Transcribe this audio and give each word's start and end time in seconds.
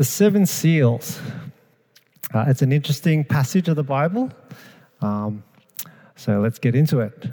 the 0.00 0.04
seven 0.04 0.46
seals. 0.46 1.20
Uh, 2.32 2.46
it's 2.48 2.62
an 2.62 2.72
interesting 2.72 3.22
passage 3.22 3.68
of 3.68 3.76
the 3.76 3.82
Bible. 3.82 4.30
Um, 5.02 5.44
so 6.16 6.40
let's 6.40 6.58
get 6.58 6.74
into 6.74 7.00
it. 7.00 7.26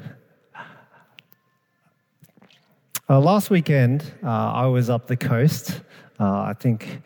Uh, 3.09 3.21
last 3.21 3.49
weekend, 3.49 4.11
uh, 4.21 4.27
I 4.27 4.65
was 4.65 4.89
up 4.89 5.07
the 5.07 5.15
coast. 5.15 5.79
Uh, 6.19 6.41
I 6.41 6.55
think 6.59 7.01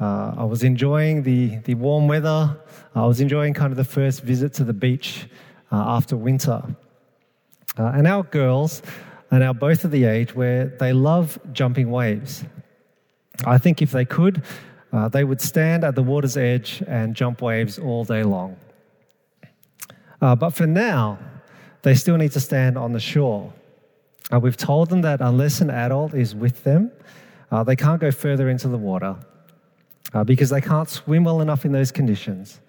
uh, 0.00 0.34
I 0.36 0.42
was 0.42 0.64
enjoying 0.64 1.22
the, 1.22 1.58
the 1.58 1.76
warm 1.76 2.08
weather. 2.08 2.58
I 2.96 3.06
was 3.06 3.20
enjoying 3.20 3.54
kind 3.54 3.70
of 3.70 3.76
the 3.76 3.84
first 3.84 4.24
visit 4.24 4.52
to 4.54 4.64
the 4.64 4.72
beach 4.72 5.28
uh, 5.70 5.76
after 5.76 6.16
winter. 6.16 6.60
Uh, 7.78 7.92
and 7.94 8.08
our 8.08 8.24
girls 8.24 8.82
are 9.30 9.38
now 9.38 9.52
both 9.52 9.84
at 9.84 9.92
the 9.92 10.06
age 10.06 10.34
where 10.34 10.64
they 10.80 10.92
love 10.92 11.38
jumping 11.52 11.92
waves. 11.92 12.44
I 13.44 13.58
think 13.58 13.80
if 13.80 13.92
they 13.92 14.04
could, 14.04 14.42
uh, 14.94 15.08
they 15.08 15.24
would 15.24 15.40
stand 15.40 15.82
at 15.82 15.96
the 15.96 16.02
water's 16.02 16.36
edge 16.36 16.82
and 16.86 17.16
jump 17.16 17.42
waves 17.42 17.80
all 17.80 18.04
day 18.04 18.22
long. 18.22 18.56
Uh, 20.22 20.36
but 20.36 20.50
for 20.50 20.68
now, 20.68 21.18
they 21.82 21.96
still 21.96 22.16
need 22.16 22.30
to 22.30 22.40
stand 22.40 22.78
on 22.78 22.92
the 22.92 23.00
shore. 23.00 23.52
Uh, 24.32 24.38
we've 24.38 24.56
told 24.56 24.88
them 24.90 25.02
that 25.02 25.20
unless 25.20 25.60
an 25.60 25.68
adult 25.68 26.14
is 26.14 26.34
with 26.34 26.62
them, 26.62 26.92
uh, 27.50 27.64
they 27.64 27.74
can't 27.74 28.00
go 28.00 28.12
further 28.12 28.48
into 28.48 28.68
the 28.68 28.78
water 28.78 29.16
uh, 30.12 30.22
because 30.22 30.50
they 30.50 30.60
can't 30.60 30.88
swim 30.88 31.24
well 31.24 31.40
enough 31.40 31.64
in 31.64 31.72
those 31.72 31.90
conditions. 31.90 32.60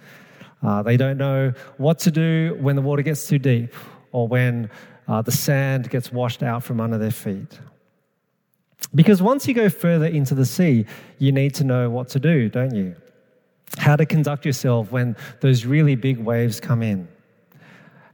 Uh, 0.63 0.81
they 0.81 0.97
don't 0.97 1.17
know 1.17 1.53
what 1.77 1.99
to 1.99 2.09
do 2.09 2.57
when 2.59 2.75
the 2.75 2.81
water 2.81 3.03
gets 3.03 3.27
too 3.27 3.37
deep 3.37 3.71
or 4.11 4.27
when 4.27 4.69
the 5.07 5.31
sand 5.31 5.91
gets 5.91 6.11
washed 6.11 6.41
out 6.41 6.63
from 6.63 6.81
under 6.81 6.97
their 6.97 7.11
feet. 7.11 7.59
Because 8.93 9.21
once 9.21 9.47
you 9.47 9.53
go 9.53 9.69
further 9.69 10.05
into 10.05 10.35
the 10.35 10.45
sea, 10.45 10.85
you 11.17 11.31
need 11.31 11.55
to 11.55 11.63
know 11.63 11.89
what 11.89 12.09
to 12.09 12.19
do, 12.19 12.49
don't 12.49 12.73
you? 12.73 12.95
How 13.77 13.95
to 13.95 14.05
conduct 14.05 14.45
yourself 14.45 14.91
when 14.91 15.17
those 15.41 15.65
really 15.65 15.95
big 15.95 16.17
waves 16.19 16.59
come 16.59 16.81
in. 16.81 17.07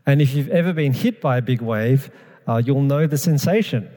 And 0.05 0.22
if 0.22 0.33
you've 0.33 0.49
ever 0.49 0.73
been 0.73 0.94
hit 0.94 1.22
by 1.22 1.38
a 1.38 1.42
big 1.42 1.61
wave, 1.61 2.09
uh, 2.47 2.61
you'll 2.64 2.81
know 2.81 3.05
the 3.05 3.17
sensation. 3.17 3.89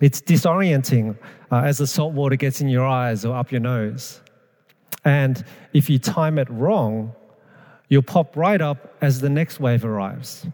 It's 0.00 0.20
disorienting 0.20 1.16
uh, 1.50 1.62
as 1.62 1.78
the 1.78 1.86
salt 1.86 2.12
water 2.12 2.36
gets 2.36 2.60
in 2.60 2.68
your 2.68 2.86
eyes 2.86 3.24
or 3.24 3.34
up 3.34 3.50
your 3.50 3.60
nose. 3.60 4.20
And 5.04 5.42
if 5.72 5.88
you 5.88 5.98
time 5.98 6.38
it 6.38 6.50
wrong, 6.50 7.14
you'll 7.88 8.02
pop 8.02 8.36
right 8.36 8.60
up 8.60 8.96
as 9.00 9.20
the 9.20 9.30
next 9.30 9.60
wave 9.60 9.84
arrives, 9.84 10.46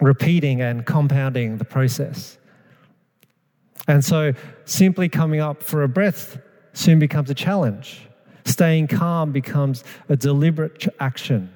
repeating 0.00 0.60
and 0.60 0.86
compounding 0.86 1.56
the 1.56 1.64
process. 1.64 2.38
And 3.88 4.04
so 4.04 4.32
simply 4.64 5.08
coming 5.08 5.40
up 5.40 5.62
for 5.62 5.82
a 5.82 5.88
breath 5.88 6.38
soon 6.72 6.98
becomes 6.98 7.30
a 7.30 7.34
challenge. 7.34 8.08
Staying 8.44 8.88
calm 8.88 9.32
becomes 9.32 9.84
a 10.08 10.16
deliberate 10.16 10.86
action, 11.00 11.52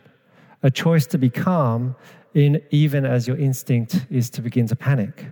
a 0.62 0.70
choice 0.70 1.06
to 1.08 1.18
be 1.18 1.30
calm 1.30 1.96
in 2.34 2.60
even 2.70 3.05
as 3.05 3.27
your 3.27 3.36
instinct 3.36 4.06
is 4.10 4.30
to 4.30 4.42
begin 4.42 4.66
to 4.68 4.77
panic. 4.77 5.27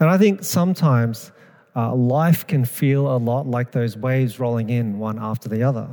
And 0.00 0.10
I 0.10 0.18
think 0.18 0.42
sometimes 0.42 1.30
uh, 1.76 1.94
life 1.94 2.46
can 2.46 2.64
feel 2.64 3.14
a 3.14 3.18
lot 3.18 3.46
like 3.46 3.72
those 3.72 3.96
waves 3.96 4.40
rolling 4.40 4.70
in 4.70 4.98
one 4.98 5.18
after 5.18 5.48
the 5.48 5.62
other. 5.62 5.88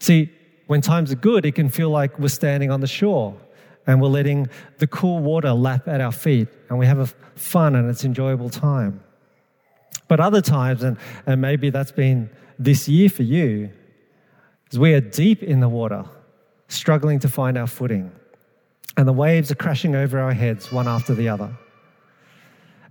See, 0.00 0.32
when 0.66 0.80
times 0.80 1.12
are 1.12 1.16
good, 1.16 1.44
it 1.44 1.54
can 1.54 1.68
feel 1.68 1.90
like 1.90 2.18
we're 2.18 2.28
standing 2.28 2.70
on 2.70 2.80
the 2.80 2.86
shore 2.86 3.36
and 3.86 4.00
we're 4.00 4.08
letting 4.08 4.48
the 4.78 4.86
cool 4.86 5.18
water 5.18 5.52
lap 5.52 5.86
at 5.88 6.00
our 6.00 6.12
feet 6.12 6.48
and 6.68 6.78
we 6.78 6.86
have 6.86 6.98
a 6.98 7.06
fun 7.36 7.76
and 7.76 7.88
it's 7.88 8.04
enjoyable 8.04 8.50
time. 8.50 9.00
But 10.08 10.20
other 10.20 10.40
times, 10.40 10.82
and, 10.82 10.96
and 11.26 11.40
maybe 11.40 11.70
that's 11.70 11.92
been 11.92 12.30
this 12.58 12.88
year 12.88 13.08
for 13.08 13.22
you, 13.22 13.70
is 14.70 14.78
we 14.78 14.94
are 14.94 15.00
deep 15.00 15.42
in 15.42 15.60
the 15.60 15.68
water, 15.68 16.04
struggling 16.68 17.18
to 17.20 17.28
find 17.28 17.56
our 17.56 17.66
footing. 17.66 18.12
And 18.96 19.06
the 19.06 19.12
waves 19.12 19.50
are 19.50 19.56
crashing 19.56 19.94
over 19.94 20.18
our 20.18 20.32
heads 20.32 20.72
one 20.72 20.88
after 20.88 21.14
the 21.14 21.28
other. 21.28 21.56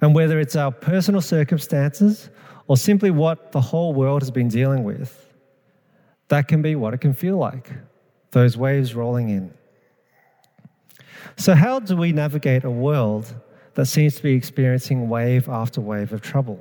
And 0.02 0.14
whether 0.14 0.40
it's 0.40 0.56
our 0.56 0.72
personal 0.72 1.22
circumstances 1.22 2.30
or 2.68 2.78
simply 2.78 3.12
what 3.12 3.52
the 3.52 3.62
whole 3.62 3.94
world 3.94 4.22
has 4.22 4.32
been 4.32 4.50
dealing 4.50 4.84
with, 4.84 5.34
that 6.28 6.48
can 6.48 6.62
be 6.62 6.76
what 6.76 6.94
it 6.94 7.02
can 7.02 7.14
feel 7.14 7.38
like 7.38 7.72
those 8.32 8.58
waves 8.58 8.94
rolling 8.94 9.30
in. 9.30 9.54
So, 11.38 11.54
how 11.54 11.80
do 11.80 11.96
we 11.96 12.12
navigate 12.12 12.64
a 12.64 12.72
world 12.72 13.34
that 13.76 13.86
seems 13.86 14.16
to 14.16 14.24
be 14.24 14.34
experiencing 14.34 15.10
wave 15.10 15.50
after 15.50 15.82
wave 15.82 16.14
of 16.14 16.22
trouble? 16.22 16.60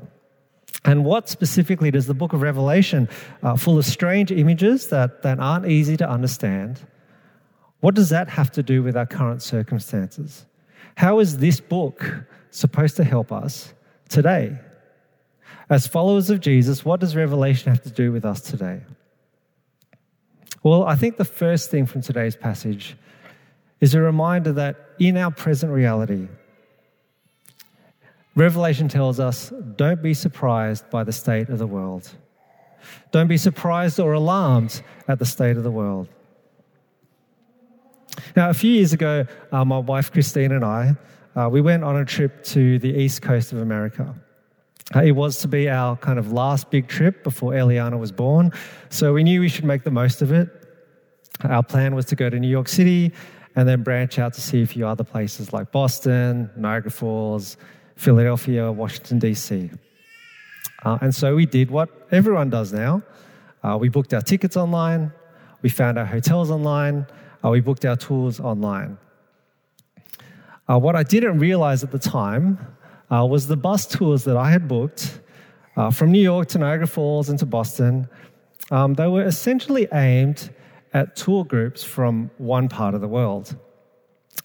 And 0.85 1.05
what 1.05 1.29
specifically 1.29 1.91
does 1.91 2.07
the 2.07 2.15
book 2.15 2.33
of 2.33 2.43
Revelation, 2.43 3.09
uh, 3.43 3.57
full 3.57 3.79
of 3.79 3.87
strange 3.87 4.31
images 4.31 4.89
that, 4.89 5.23
that 5.23 5.41
aren't 5.41 5.67
easy 5.67 5.97
to 5.97 6.09
understand, 6.09 6.81
what 7.81 7.95
does 7.95 8.11
that 8.11 8.29
have 8.29 8.51
to 8.53 8.63
do 8.63 8.83
with 8.83 8.97
our 8.97 9.07
current 9.07 9.43
circumstances? 9.43 10.45
How 10.97 11.19
is 11.21 11.39
this 11.39 11.61
book 11.61 12.25
supposed 12.51 12.97
to 12.97 13.05
help 13.05 13.33
us 13.33 13.73
today? 14.09 14.59
As 15.71 15.87
followers 15.87 16.31
of 16.31 16.41
Jesus, 16.41 16.85
what 16.85 17.01
does 17.01 17.17
Revelation 17.17 17.73
have 17.73 17.83
to 17.83 17.91
do 17.91 18.13
with 18.13 18.25
us 18.25 18.41
today? 18.41 18.83
Well, 20.63 20.85
I 20.85 20.95
think 20.95 21.17
the 21.17 21.25
first 21.25 21.71
thing 21.71 21.87
from 21.87 22.01
today's 22.01 22.37
passage 22.37 22.97
is 23.85 23.95
a 23.95 24.01
reminder 24.01 24.51
that 24.51 24.77
in 24.99 25.15
our 25.19 25.31
present 25.31 25.71
reality, 25.71 26.27
Revelation 28.35 28.89
tells 28.89 29.21
us 29.21 29.53
don't 29.77 30.03
be 30.03 30.15
surprised 30.15 30.89
by 30.89 31.05
the 31.05 31.13
state 31.13 31.51
of 31.51 31.59
the 31.59 31.67
world. 31.67 32.11
Don't 33.13 33.29
be 33.29 33.37
surprised 33.37 34.01
or 34.01 34.15
alarmed 34.15 34.81
at 35.07 35.19
the 35.19 35.27
state 35.27 35.59
of 35.59 35.65
the 35.65 35.71
world. 35.71 36.09
Now, 38.35 38.49
a 38.49 38.55
few 38.55 38.73
years 38.73 38.95
ago, 38.95 39.27
uh, 39.53 39.67
my 39.67 39.81
wife 39.81 40.11
Christine 40.11 40.53
and 40.53 40.65
I, 40.65 40.97
uh, 41.37 41.51
we 41.51 41.61
went 41.61 41.85
on 41.85 41.99
a 41.99 42.07
trip 42.07 42.43
to 42.45 42.79
the 42.79 42.89
east 42.89 43.21
coast 43.21 43.53
of 43.53 43.59
America. 43.59 44.15
Uh, 44.97 45.01
it 45.01 45.13
was 45.13 45.41
to 45.41 45.49
be 45.49 45.69
our 45.69 45.95
kind 45.99 46.19
of 46.19 46.33
last 46.33 46.71
big 46.71 46.89
trip 46.89 47.23
before 47.23 47.53
Eliana 47.53 47.99
was 47.99 48.13
born, 48.13 48.51
so 48.89 49.13
we 49.13 49.23
knew 49.23 49.43
we 49.43 49.51
should 49.51 49.67
make 49.67 49.83
the 49.85 49.91
most 49.91 50.23
of 50.23 50.33
it. 50.33 50.49
Our 51.43 51.63
plan 51.63 51.95
was 51.95 52.07
to 52.07 52.17
go 52.17 52.31
to 52.31 52.39
New 52.39 52.49
York 52.49 52.69
City 52.69 53.13
and 53.57 53.69
then 53.69 53.83
branch 53.83 54.19
out 54.19 54.35
to 54.35 54.41
see 54.41 54.63
a 54.63 54.67
few 54.67 54.87
other 54.87 55.05
places 55.05 55.53
like 55.53 55.71
Boston, 55.71 56.51
Niagara 56.57 56.91
Falls, 56.91 57.57
Philadelphia, 57.97 58.71
Washington, 58.73 59.19
D.C. 59.19 59.71
Uh, 60.85 60.99
and 61.01 61.15
so 61.15 61.37
we 61.37 61.47
did 61.47 61.71
what 61.71 61.89
everyone 62.11 62.51
does 62.51 62.73
now. 62.73 63.03
Uh, 63.63 63.79
we 63.81 63.89
booked 63.89 64.13
our 64.13 64.21
tickets 64.21 64.57
online, 64.57 65.13
we 65.63 65.71
found 65.71 65.99
our 65.99 66.05
hotels 66.05 66.51
online, 66.51 67.07
uh, 67.45 67.49
we 67.51 67.61
booked 67.61 67.85
our 67.85 67.97
tours 67.97 68.41
online. 68.41 68.99
Uh, 70.69 70.79
what 70.79 70.97
I 70.97 71.03
didn't 71.03 71.39
realize 71.39 71.83
at 71.85 71.91
the 71.91 71.99
time 71.99 72.59
uh, 73.11 73.25
was 73.25 73.47
the 73.47 73.57
bus 73.57 73.87
tours 73.87 74.25
that 74.25 74.37
I 74.37 74.51
had 74.51 74.69
booked 74.69 75.21
uh, 75.77 75.91
from 75.91 76.13
New 76.13 76.23
York 76.23 76.49
to 76.49 76.59
Niagara 76.59 76.87
Falls 76.87 77.29
and 77.29 77.39
to 77.39 77.47
Boston, 77.47 78.09
um, 78.71 78.95
they 78.95 79.07
were 79.07 79.25
essentially 79.25 79.89
aimed 79.93 80.51
at 80.95 81.17
tour 81.17 81.45
groups 81.45 81.83
from 81.83 82.31
one 82.39 82.69
part 82.69 82.95
of 82.95 83.01
the 83.01 83.09
world. 83.09 83.57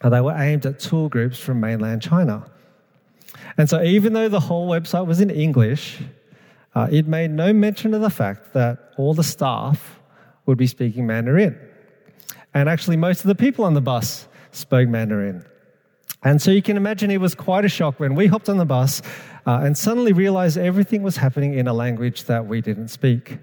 And 0.01 0.11
they 0.11 0.21
were 0.21 0.35
aimed 0.35 0.65
at 0.65 0.79
tour 0.79 1.07
groups 1.07 1.39
from 1.39 1.59
mainland 1.59 2.01
China. 2.01 2.45
And 3.57 3.69
so, 3.69 3.81
even 3.83 4.13
though 4.13 4.29
the 4.29 4.39
whole 4.39 4.67
website 4.67 5.05
was 5.05 5.21
in 5.21 5.29
English, 5.29 5.99
uh, 6.75 6.88
it 6.91 7.07
made 7.07 7.31
no 7.31 7.53
mention 7.53 7.93
of 7.93 8.01
the 8.01 8.09
fact 8.09 8.53
that 8.53 8.93
all 8.97 9.13
the 9.13 9.23
staff 9.23 9.99
would 10.45 10.57
be 10.57 10.67
speaking 10.67 11.05
Mandarin. 11.05 11.57
And 12.53 12.67
actually, 12.67 12.97
most 12.97 13.21
of 13.21 13.27
the 13.27 13.35
people 13.35 13.65
on 13.65 13.75
the 13.75 13.81
bus 13.81 14.27
spoke 14.51 14.89
Mandarin. 14.89 15.45
And 16.23 16.41
so 16.41 16.51
you 16.51 16.61
can 16.61 16.75
imagine 16.75 17.11
it 17.11 17.21
was 17.21 17.35
quite 17.35 17.63
a 17.63 17.69
shock 17.69 17.99
when 17.99 18.15
we 18.15 18.27
hopped 18.27 18.49
on 18.49 18.57
the 18.57 18.65
bus 18.65 19.01
uh, 19.45 19.61
and 19.63 19.77
suddenly 19.77 20.11
realized 20.11 20.57
everything 20.57 21.03
was 21.03 21.17
happening 21.17 21.53
in 21.53 21.67
a 21.67 21.73
language 21.73 22.25
that 22.25 22.47
we 22.47 22.61
didn't 22.61 22.89
speak. 22.89 23.38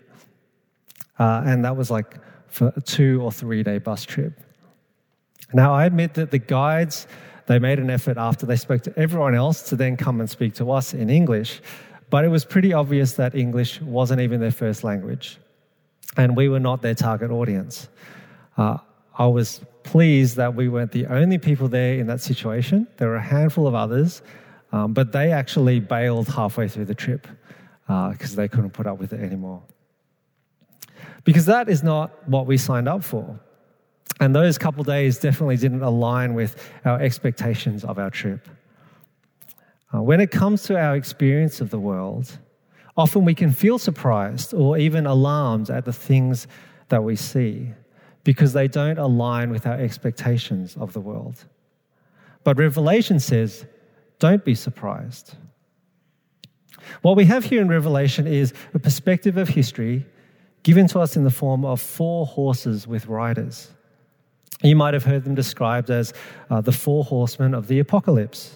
Uh, 1.19 1.43
and 1.47 1.65
that 1.65 1.77
was 1.77 1.91
like 1.91 2.17
for 2.57 2.73
a 2.75 2.81
two 2.81 3.21
or 3.23 3.31
three 3.31 3.63
day 3.63 3.79
bus 3.79 4.05
trip. 4.05 4.33
Now, 5.53 5.75
I 5.75 5.85
admit 5.85 6.15
that 6.15 6.31
the 6.31 6.39
guides, 6.39 7.07
they 7.47 7.59
made 7.59 7.79
an 7.79 7.91
effort 7.91 8.17
after 8.17 8.47
they 8.47 8.57
spoke 8.57 8.83
to 8.83 8.99
everyone 8.99 9.35
else 9.35 9.63
to 9.69 9.77
then 9.77 9.97
come 9.97 10.21
and 10.21 10.29
speak 10.29 10.55
to 10.55 10.73
us 10.73 10.95
in 10.95 11.11
English, 11.11 11.61
but 12.11 12.25
it 12.25 12.29
was 12.29 12.45
pretty 12.45 12.73
obvious 12.73 13.13
that 13.15 13.35
English 13.35 13.81
wasn't 13.83 14.21
even 14.21 14.41
their 14.41 14.51
first 14.51 14.83
language, 14.83 15.39
and 16.17 16.37
we 16.37 16.49
were 16.49 16.61
not 16.61 16.83
their 16.83 16.95
target 16.95 17.31
audience. 17.31 17.89
Uh, 18.57 18.79
I 19.19 19.27
was 19.27 19.61
pleased 19.83 20.37
that 20.37 20.55
we 20.55 20.69
weren't 20.69 20.93
the 20.93 21.07
only 21.07 21.39
people 21.39 21.69
there 21.69 21.95
in 21.95 22.07
that 22.09 22.21
situation. 22.21 22.89
There 22.97 23.09
were 23.09 23.17
a 23.17 23.23
handful 23.23 23.67
of 23.67 23.75
others, 23.75 24.23
um, 24.73 24.95
but 24.95 25.13
they 25.13 25.31
actually 25.31 25.79
bailed 25.81 26.29
halfway 26.29 26.69
through 26.69 26.87
the 26.87 26.95
trip 26.95 27.29
because 27.87 28.33
uh, 28.33 28.37
they 28.37 28.49
couldn't 28.49 28.71
put 28.71 28.87
up 28.87 28.99
with 28.99 29.13
it 29.13 29.21
anymore. 29.21 29.63
Because 31.27 31.45
that 31.45 31.69
is 31.69 31.83
not 31.83 32.27
what 32.27 32.47
we 32.47 32.57
signed 32.57 32.89
up 32.89 33.05
for. 33.05 33.39
And 34.19 34.35
those 34.35 34.57
couple 34.57 34.83
days 34.83 35.19
definitely 35.19 35.59
didn't 35.59 35.83
align 35.83 36.33
with 36.33 36.57
our 36.87 36.99
expectations 36.99 37.85
of 37.85 37.99
our 37.99 38.09
trip. 38.09 38.49
Uh, 39.95 40.01
when 40.01 40.23
it 40.23 40.31
comes 40.31 40.63
to 40.63 40.79
our 40.79 40.97
experience 40.97 41.61
of 41.61 41.69
the 41.69 41.79
world, 41.79 42.39
Often 42.97 43.27
we 43.27 43.35
can 43.35 43.53
feel 43.53 43.79
surprised 43.79 44.55
or 44.55 44.79
even 44.79 45.07
alarmed 45.07 45.71
at 45.71 45.85
the 45.85 45.93
things 45.93 46.47
that 46.89 47.05
we 47.05 47.15
see 47.15 47.73
because 48.25 48.53
they 48.53 48.69
don't 48.69 48.99
align 48.99 49.51
with 49.51 49.67
our 49.67 49.79
expectations 49.79 50.77
of 50.77 50.93
the 50.93 51.01
world. 51.01 51.45
But 52.43 52.57
Revelation 52.59 53.21
says, 53.21 53.67
don't 54.19 54.45
be 54.45 54.55
surprised. 54.55 55.35
What 57.03 57.17
we 57.17 57.27
have 57.27 57.45
here 57.45 57.61
in 57.61 57.69
Revelation 57.69 58.27
is 58.27 58.55
a 58.73 58.79
perspective 58.79 59.37
of 59.37 59.49
history 59.49 60.07
given 60.67 60.89
to 60.89 60.99
us 60.99 61.17
in 61.17 61.23
the 61.23 61.31
form 61.31 61.65
of 61.65 61.81
four 61.81 62.27
horses 62.27 62.89
with 62.89 63.07
riders. 63.07 63.71
You 64.65 64.75
might 64.75 64.95
have 64.95 65.05
heard 65.05 65.23
them 65.23 65.37
described 65.37 65.91
as 65.91 66.13
uh, 66.51 66.61
the 66.61 66.73
four 66.73 67.05
horsemen 67.05 67.55
of 67.55 67.69
the 67.69 67.79
apocalypse. 67.79 68.53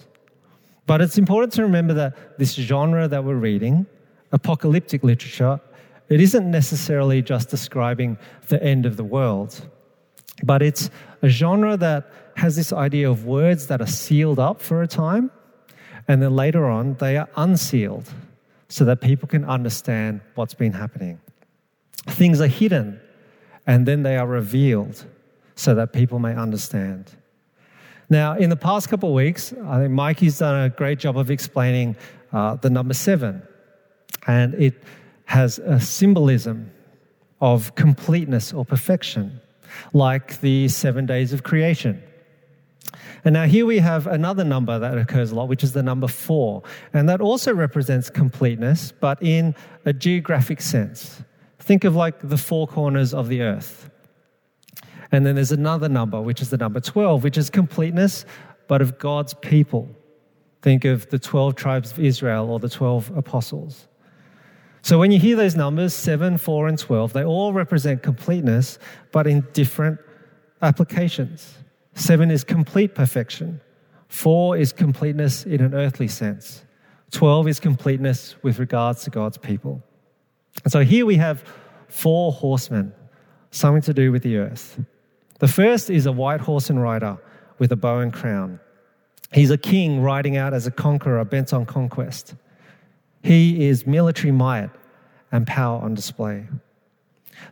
But 0.87 0.99
it's 0.99 1.17
important 1.17 1.53
to 1.53 1.61
remember 1.61 1.93
that 1.93 2.37
this 2.37 2.55
genre 2.55 3.07
that 3.07 3.23
we're 3.23 3.35
reading, 3.35 3.85
apocalyptic 4.33 5.05
literature, 5.05 5.61
it 6.09 6.19
isn't 6.19 6.51
necessarily 6.51 7.21
just 7.21 7.47
describing 7.47 8.17
the 8.49 8.61
end 8.61 8.85
of 8.85 8.97
the 8.97 9.05
world, 9.05 9.69
but 10.43 10.61
it's 10.61 10.89
a 11.21 11.29
genre 11.29 11.77
that 11.77 12.11
has 12.35 12.57
this 12.57 12.73
idea 12.73 13.09
of 13.09 13.23
words 13.23 13.67
that 13.67 13.79
are 13.79 13.87
sealed 13.87 14.37
up 14.37 14.59
for 14.59 14.81
a 14.81 14.87
time, 14.87 15.31
and 16.09 16.21
then 16.21 16.35
later 16.35 16.69
on 16.69 16.95
they 16.95 17.15
are 17.15 17.29
unsealed 17.37 18.13
so 18.67 18.83
that 18.83 18.99
people 18.99 19.29
can 19.29 19.45
understand 19.45 20.19
what's 20.35 20.53
been 20.53 20.73
happening. 20.73 21.17
Things 22.07 22.41
are 22.41 22.47
hidden, 22.47 22.99
and 23.67 23.85
then 23.85 24.03
they 24.03 24.17
are 24.17 24.27
revealed 24.27 25.05
so 25.55 25.75
that 25.75 25.93
people 25.93 26.19
may 26.19 26.35
understand. 26.35 27.11
Now, 28.09 28.35
in 28.35 28.49
the 28.49 28.55
past 28.55 28.89
couple 28.89 29.09
of 29.09 29.15
weeks, 29.15 29.53
I 29.65 29.79
think 29.79 29.91
Mikey's 29.91 30.39
done 30.39 30.65
a 30.65 30.69
great 30.69 30.99
job 30.99 31.17
of 31.17 31.31
explaining 31.31 31.95
uh, 32.33 32.55
the 32.55 32.69
number 32.69 32.93
seven, 32.93 33.43
and 34.27 34.53
it 34.55 34.83
has 35.25 35.59
a 35.59 35.79
symbolism 35.79 36.71
of 37.39 37.73
completeness 37.75 38.51
or 38.53 38.65
perfection, 38.65 39.39
like 39.93 40.41
the 40.41 40.67
seven 40.67 41.05
days 41.05 41.31
of 41.31 41.43
creation. 41.43 42.03
And 43.23 43.33
now 43.33 43.45
here 43.45 43.65
we 43.65 43.79
have 43.79 44.07
another 44.07 44.43
number 44.43 44.79
that 44.79 44.97
occurs 44.97 45.31
a 45.31 45.35
lot, 45.35 45.47
which 45.47 45.63
is 45.63 45.73
the 45.73 45.83
number 45.83 46.07
four. 46.07 46.63
And 46.93 47.07
that 47.07 47.21
also 47.21 47.53
represents 47.53 48.09
completeness, 48.09 48.91
but 48.99 49.21
in 49.21 49.55
a 49.85 49.93
geographic 49.93 50.59
sense. 50.59 51.21
Think 51.61 51.83
of 51.83 51.95
like 51.95 52.15
the 52.21 52.37
four 52.37 52.67
corners 52.67 53.13
of 53.13 53.29
the 53.29 53.41
earth. 53.41 53.89
And 55.11 55.25
then 55.25 55.35
there's 55.35 55.51
another 55.51 55.89
number, 55.89 56.21
which 56.21 56.41
is 56.41 56.49
the 56.49 56.57
number 56.57 56.79
12, 56.79 57.23
which 57.23 57.37
is 57.37 57.49
completeness, 57.49 58.25
but 58.67 58.81
of 58.81 58.97
God's 58.97 59.33
people. 59.33 59.89
Think 60.61 60.85
of 60.85 61.09
the 61.09 61.19
12 61.19 61.55
tribes 61.55 61.91
of 61.91 61.99
Israel 61.99 62.49
or 62.49 62.59
the 62.59 62.69
12 62.69 63.15
apostles. 63.17 63.87
So 64.81 64.97
when 64.97 65.11
you 65.11 65.19
hear 65.19 65.35
those 65.35 65.55
numbers, 65.55 65.93
7, 65.93 66.37
4, 66.37 66.67
and 66.67 66.79
12, 66.79 67.13
they 67.13 67.23
all 67.23 67.53
represent 67.53 68.01
completeness, 68.01 68.79
but 69.11 69.27
in 69.27 69.45
different 69.53 69.99
applications. 70.61 71.57
7 71.93 72.31
is 72.31 72.43
complete 72.43 72.95
perfection, 72.95 73.61
4 74.07 74.57
is 74.57 74.71
completeness 74.73 75.45
in 75.45 75.61
an 75.61 75.75
earthly 75.75 76.07
sense, 76.07 76.63
12 77.11 77.47
is 77.49 77.59
completeness 77.59 78.35
with 78.41 78.57
regards 78.57 79.03
to 79.03 79.09
God's 79.09 79.37
people. 79.37 79.83
So 80.67 80.83
here 80.83 81.05
we 81.05 81.15
have 81.15 81.43
four 81.87 82.31
horsemen, 82.31 82.93
something 83.51 83.81
to 83.83 83.93
do 83.93 84.11
with 84.11 84.23
the 84.23 84.37
earth. 84.37 84.79
The 85.39 85.47
first 85.47 85.89
is 85.89 86.05
a 86.05 86.11
white 86.11 86.41
horse 86.41 86.69
and 86.69 86.81
rider 86.81 87.17
with 87.57 87.71
a 87.71 87.75
bow 87.75 87.99
and 87.99 88.13
crown. 88.13 88.59
He's 89.31 89.49
a 89.49 89.57
king 89.57 90.01
riding 90.01 90.37
out 90.37 90.53
as 90.53 90.67
a 90.67 90.71
conqueror 90.71 91.23
bent 91.25 91.53
on 91.53 91.65
conquest. 91.65 92.35
He 93.23 93.67
is 93.67 93.87
military 93.87 94.31
might 94.31 94.69
and 95.31 95.47
power 95.47 95.81
on 95.81 95.93
display. 95.93 96.45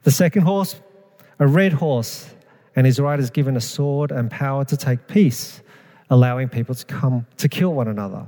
The 0.03 0.11
second 0.11 0.43
horse, 0.43 0.79
a 1.39 1.47
red 1.47 1.73
horse, 1.73 2.29
and 2.75 2.85
his 2.85 2.99
rider 2.99 3.21
is 3.21 3.29
given 3.29 3.55
a 3.55 3.61
sword 3.61 4.11
and 4.11 4.29
power 4.29 4.65
to 4.65 4.77
take 4.77 5.07
peace, 5.07 5.61
allowing 6.09 6.49
people 6.49 6.75
to 6.75 6.85
come 6.85 7.25
to 7.37 7.47
kill 7.47 7.73
one 7.73 7.87
another. 7.87 8.27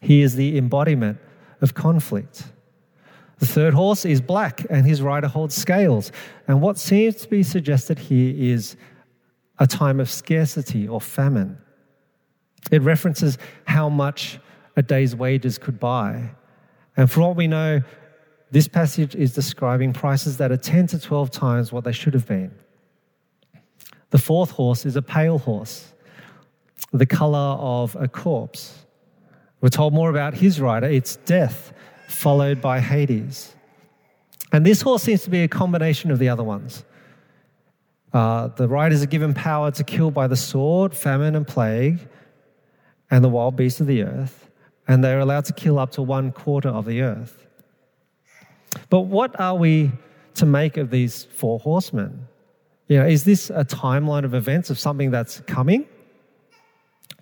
He 0.00 0.22
is 0.22 0.36
the 0.36 0.56
embodiment 0.56 1.18
of 1.60 1.74
conflict. 1.74 2.44
The 3.42 3.48
third 3.48 3.74
horse 3.74 4.04
is 4.04 4.20
black, 4.20 4.64
and 4.70 4.86
his 4.86 5.02
rider 5.02 5.26
holds 5.26 5.56
scales. 5.56 6.12
And 6.46 6.62
what 6.62 6.78
seems 6.78 7.16
to 7.22 7.28
be 7.28 7.42
suggested 7.42 7.98
here 7.98 8.32
is 8.38 8.76
a 9.58 9.66
time 9.66 9.98
of 9.98 10.08
scarcity 10.08 10.86
or 10.86 11.00
famine. 11.00 11.58
It 12.70 12.82
references 12.82 13.38
how 13.64 13.88
much 13.88 14.38
a 14.76 14.82
day's 14.82 15.16
wages 15.16 15.58
could 15.58 15.80
buy. 15.80 16.30
And 16.96 17.10
for 17.10 17.20
all 17.22 17.34
we 17.34 17.48
know, 17.48 17.80
this 18.52 18.68
passage 18.68 19.16
is 19.16 19.34
describing 19.34 19.92
prices 19.92 20.36
that 20.36 20.52
are 20.52 20.56
10 20.56 20.86
to 20.88 21.00
12 21.00 21.32
times 21.32 21.72
what 21.72 21.82
they 21.82 21.90
should 21.90 22.14
have 22.14 22.28
been. 22.28 22.54
The 24.10 24.18
fourth 24.18 24.52
horse 24.52 24.86
is 24.86 24.94
a 24.94 25.02
pale 25.02 25.40
horse, 25.40 25.92
the 26.92 27.06
color 27.06 27.56
of 27.58 27.96
a 27.96 28.06
corpse. 28.06 28.86
We're 29.60 29.68
told 29.68 29.94
more 29.94 30.10
about 30.10 30.34
his 30.34 30.60
rider. 30.60 30.86
It's 30.86 31.16
death 31.16 31.72
followed 32.12 32.60
by 32.60 32.80
Hades. 32.80 33.54
And 34.52 34.66
this 34.66 34.82
horse 34.82 35.02
seems 35.02 35.22
to 35.22 35.30
be 35.30 35.42
a 35.42 35.48
combination 35.48 36.10
of 36.10 36.18
the 36.18 36.28
other 36.28 36.44
ones. 36.44 36.84
Uh, 38.12 38.48
the 38.48 38.68
riders 38.68 39.02
are 39.02 39.06
given 39.06 39.32
power 39.32 39.70
to 39.70 39.82
kill 39.82 40.10
by 40.10 40.26
the 40.26 40.36
sword, 40.36 40.94
famine, 40.94 41.34
and 41.34 41.46
plague, 41.48 42.06
and 43.10 43.24
the 43.24 43.28
wild 43.28 43.56
beasts 43.56 43.80
of 43.80 43.86
the 43.86 44.02
earth, 44.02 44.50
and 44.86 45.02
they're 45.02 45.20
allowed 45.20 45.46
to 45.46 45.52
kill 45.54 45.78
up 45.78 45.90
to 45.92 46.02
one 46.02 46.30
quarter 46.32 46.68
of 46.68 46.84
the 46.84 47.00
earth. 47.00 47.46
But 48.90 49.02
what 49.02 49.38
are 49.40 49.54
we 49.54 49.90
to 50.34 50.46
make 50.46 50.76
of 50.76 50.90
these 50.90 51.24
four 51.24 51.58
horsemen? 51.58 52.28
You 52.88 52.98
know, 52.98 53.06
is 53.06 53.24
this 53.24 53.48
a 53.48 53.64
timeline 53.64 54.24
of 54.24 54.34
events 54.34 54.68
of 54.68 54.78
something 54.78 55.10
that's 55.10 55.40
coming? 55.40 55.86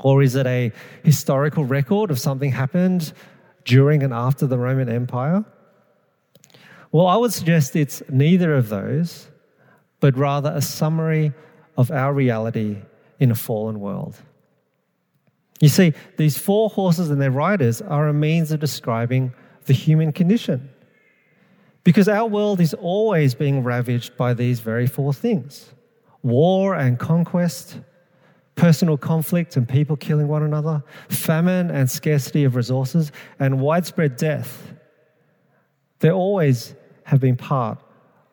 Or 0.01 0.23
is 0.23 0.35
it 0.35 0.47
a 0.47 0.73
historical 1.05 1.65
record 1.65 2.11
of 2.11 2.19
something 2.19 2.51
happened 2.51 3.13
during 3.65 4.03
and 4.03 4.13
after 4.13 4.47
the 4.47 4.59
Roman 4.59 4.89
Empire? 4.89 5.45
Well, 6.93 7.07
I 7.07 7.17
would 7.17 7.33
suggest 7.33 7.77
it's 7.77 8.03
neither 8.09 8.55
of 8.55 8.69
those, 8.69 9.29
but 10.01 10.17
rather 10.17 10.53
a 10.55 10.63
summary 10.63 11.33
of 11.77 11.91
our 11.91 12.13
reality 12.13 12.79
in 13.19 13.31
a 13.31 13.35
fallen 13.35 13.81
world. 13.81 14.17
You 15.61 15.69
see, 15.69 15.93
these 16.17 16.39
four 16.39 16.71
horses 16.71 17.11
and 17.11 17.21
their 17.21 17.31
riders 17.31 17.83
are 17.83 18.09
a 18.09 18.15
means 18.15 18.51
of 18.51 18.61
describing 18.61 19.33
the 19.67 19.75
human 19.75 20.13
condition. 20.13 20.71
Because 21.85 22.09
our 22.09 22.27
world 22.27 22.61
is 22.61 22.75
always 22.75 23.35
being 23.35 23.63
ravaged 23.63 24.17
by 24.17 24.35
these 24.35 24.61
very 24.61 24.87
four 24.87 25.13
things 25.13 25.73
war 26.23 26.75
and 26.75 26.99
conquest, 26.99 27.79
personal 28.61 28.99
conflict 28.99 29.57
and 29.57 29.67
people 29.67 29.97
killing 29.97 30.29
one 30.29 30.43
another, 30.43 30.85
famine 31.09 31.71
and 31.71 31.91
scarcity 31.91 32.45
of 32.45 32.55
resources, 32.55 33.11
and 33.39 33.59
widespread 33.59 34.19
death. 34.19 34.75
They 36.01 36.11
always 36.11 36.75
have 37.05 37.21
been 37.21 37.37
part 37.37 37.79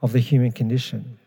of 0.01 0.12
the 0.12 0.19
human 0.19 0.51
condition. 0.51 1.17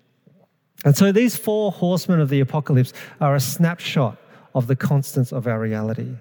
And 0.84 0.94
so 0.94 1.12
these 1.12 1.34
four 1.34 1.72
horsemen 1.72 2.20
of 2.20 2.28
the 2.28 2.40
apocalypse 2.40 2.92
are 3.22 3.34
a 3.34 3.40
snapshot 3.40 4.18
of 4.54 4.66
the 4.66 4.76
constants 4.76 5.32
of 5.32 5.46
our 5.46 5.58
reality. 5.58 6.16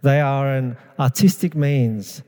They 0.00 0.22
are 0.22 0.48
an 0.48 0.78
artistic 0.98 1.54
means 1.54 2.22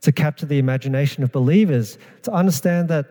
to 0.00 0.12
capture 0.12 0.46
the 0.46 0.58
imagination 0.58 1.22
of 1.22 1.30
believers 1.30 1.98
to 2.22 2.32
understand 2.32 2.88
that 2.88 3.06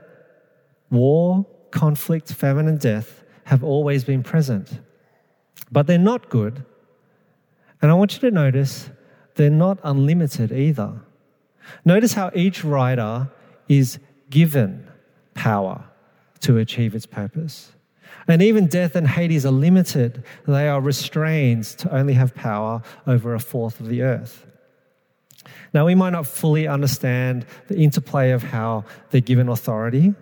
war, 0.90 1.46
conflict, 1.70 2.34
famine, 2.34 2.68
and 2.68 2.80
death 2.80 3.24
have 3.44 3.64
always 3.64 4.04
been 4.04 4.24
present 4.24 4.80
but 5.72 5.88
they're 5.88 5.98
not 5.98 6.30
good. 6.30 6.64
And 7.82 7.92
I 7.92 7.94
want 7.94 8.14
you 8.14 8.20
to 8.22 8.32
notice 8.32 8.90
they're 9.36 9.50
not 9.50 9.80
unlimited 9.84 10.52
either. 10.52 10.94
Notice 11.84 12.14
how 12.14 12.32
each 12.34 12.64
rider 12.64 13.30
is 13.68 14.00
given 14.30 14.88
power 15.34 15.84
to 16.42 16.58
achieve 16.58 16.96
its 16.96 17.06
purpose. 17.06 17.72
And 18.28 18.42
even 18.42 18.68
death 18.68 18.96
and 18.96 19.08
Hades 19.08 19.46
are 19.46 19.52
limited. 19.52 20.24
They 20.48 20.68
are 20.68 20.82
restrained 20.82 21.66
to 21.80 21.96
only 21.96 22.14
have 22.14 22.34
power 22.34 22.82
over 23.06 23.36
a 23.36 23.40
fourth 23.40 23.80
of 23.80 23.88
the 23.88 24.02
earth. 24.02 24.46
Now, 25.74 25.86
we 25.86 25.94
might 25.94 26.12
not 26.12 26.26
fully 26.26 26.68
understand 26.68 27.46
the 27.68 27.78
interplay 27.78 28.32
of 28.32 28.42
how 28.42 28.86
they're 29.10 29.22
given 29.22 29.50
authority, 29.50 30.14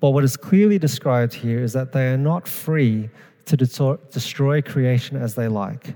but 0.00 0.10
what 0.10 0.24
is 0.24 0.36
clearly 0.36 0.78
described 0.78 1.32
here 1.32 1.60
is 1.60 1.72
that 1.72 1.92
they 1.92 2.08
are 2.08 2.18
not 2.18 2.46
free 2.46 3.08
to 3.46 3.56
destroy 3.56 4.62
creation 4.62 5.16
as 5.16 5.34
they 5.34 5.48
like. 5.48 5.94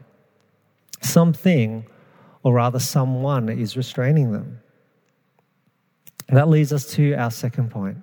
Something, 1.00 1.86
or 2.42 2.54
rather 2.54 2.78
someone, 2.78 3.48
is 3.48 3.76
restraining 3.76 4.32
them. 4.32 4.60
That 6.28 6.48
leads 6.48 6.72
us 6.72 6.86
to 6.94 7.14
our 7.14 7.30
second 7.30 7.70
point 7.70 7.98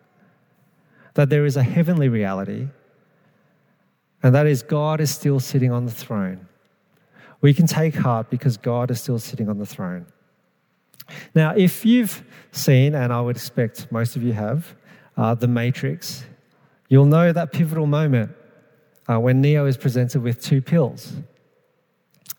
that 1.14 1.30
there 1.30 1.46
is 1.46 1.56
a 1.56 1.64
heavenly 1.64 2.10
reality, 2.10 2.68
and 4.22 4.36
that 4.36 4.48
is 4.48 4.64
God 4.64 5.00
is 5.00 5.12
still 5.12 5.40
sitting 5.40 5.72
on 5.72 5.86
the 5.86 5.92
throne. 5.92 6.48
We 7.42 7.54
can 7.54 7.68
take 7.68 7.96
heart 7.96 8.30
because 8.30 8.58
God 8.58 8.92
is 8.92 9.00
still 9.00 9.20
sitting 9.20 9.48
on 9.48 9.58
the 9.58 9.66
throne. 9.66 10.08
Now, 11.36 11.54
if 11.56 11.86
you've 11.86 12.24
seen, 12.52 12.96
and 12.96 13.14
I 13.14 13.22
would 13.22 13.36
expect 13.36 13.92
most 13.92 14.16
of 14.16 14.24
you 14.24 14.34
have, 14.34 14.76
uh, 15.16 15.36
The 15.36 15.48
Matrix, 15.48 16.26
you'll 16.90 17.06
know 17.06 17.32
that 17.32 17.54
pivotal 17.54 17.86
moment 17.86 18.32
uh, 19.08 19.20
when 19.20 19.42
Neo 19.42 19.66
is 19.66 19.78
presented 19.78 20.22
with 20.22 20.42
two 20.42 20.62
pills 20.62 21.14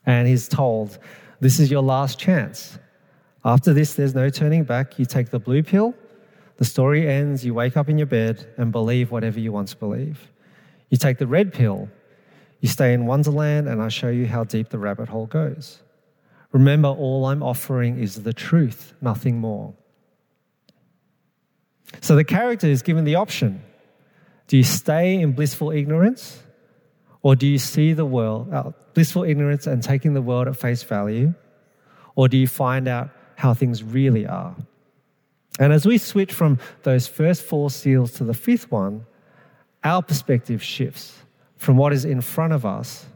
and 0.05 0.27
he's 0.27 0.49
told, 0.49 0.99
This 1.41 1.61
is 1.61 1.71
your 1.71 1.83
last 1.83 2.19
chance. 2.19 2.79
After 3.45 3.73
this, 3.73 3.95
there's 3.95 4.15
no 4.15 4.29
turning 4.29 4.65
back. 4.65 4.99
You 4.99 5.05
take 5.05 5.31
the 5.31 5.39
blue 5.39 5.63
pill, 5.63 5.95
the 6.57 6.65
story 6.65 7.09
ends, 7.09 7.45
you 7.45 7.55
wake 7.55 7.77
up 7.77 7.89
in 7.89 7.99
your 7.99 8.07
bed 8.07 8.47
and 8.57 8.73
believe 8.73 9.11
whatever 9.11 9.39
you 9.39 9.53
want 9.53 9.69
to 9.69 9.77
believe. 9.77 10.31
You 10.91 10.97
take 10.97 11.19
the 11.19 11.27
red 11.27 11.53
pill, 11.53 11.89
you 12.61 12.69
stay 12.69 12.93
in 12.93 13.07
Wonderland, 13.07 13.69
and 13.69 13.81
I 13.83 13.89
show 13.89 14.09
you 14.09 14.27
how 14.27 14.45
deep 14.45 14.71
the 14.71 14.79
rabbit 14.79 15.09
hole 15.09 15.27
goes. 15.27 15.83
Remember, 16.53 16.89
all 16.89 17.27
I'm 17.27 17.43
offering 17.43 17.99
is 17.99 18.23
the 18.23 18.33
truth, 18.33 18.95
nothing 19.01 19.39
more. 19.39 19.75
So 22.01 22.17
the 22.17 22.25
character 22.25 22.67
is 22.67 22.83
given 22.83 23.05
the 23.05 23.15
option 23.15 23.63
do 24.49 24.57
you 24.57 24.63
stay 24.63 25.21
in 25.21 25.33
blissful 25.33 25.73
ignorance, 25.73 26.41
or 27.27 27.35
do 27.35 27.45
you 27.45 27.59
see 27.59 27.93
the 27.93 28.07
world, 28.07 28.55
uh, 28.55 28.71
blissful 28.95 29.25
ignorance 29.25 29.67
and 29.67 29.83
taking 29.83 30.15
the 30.15 30.23
world 30.23 30.47
at 30.47 30.57
face 30.57 30.85
value, 30.85 31.35
or 32.15 32.29
do 32.29 32.37
you 32.37 32.47
find 32.47 32.87
out 32.87 33.11
how 33.35 33.53
things 33.53 33.83
really 33.83 34.25
are? 34.25 34.55
And 35.59 35.73
as 35.73 35.85
we 35.85 35.99
switch 35.99 36.33
from 36.33 36.61
those 36.85 37.09
first 37.09 37.43
four 37.43 37.69
seals 37.71 38.13
to 38.13 38.23
the 38.23 38.33
fifth 38.33 38.71
one, 38.71 39.07
our 39.83 40.03
perspective 40.03 40.63
shifts 40.63 41.19
from 41.57 41.77
what 41.77 41.93
is 41.93 42.05
in 42.05 42.21
front 42.21 42.53
of 42.53 42.65
us 42.65 43.07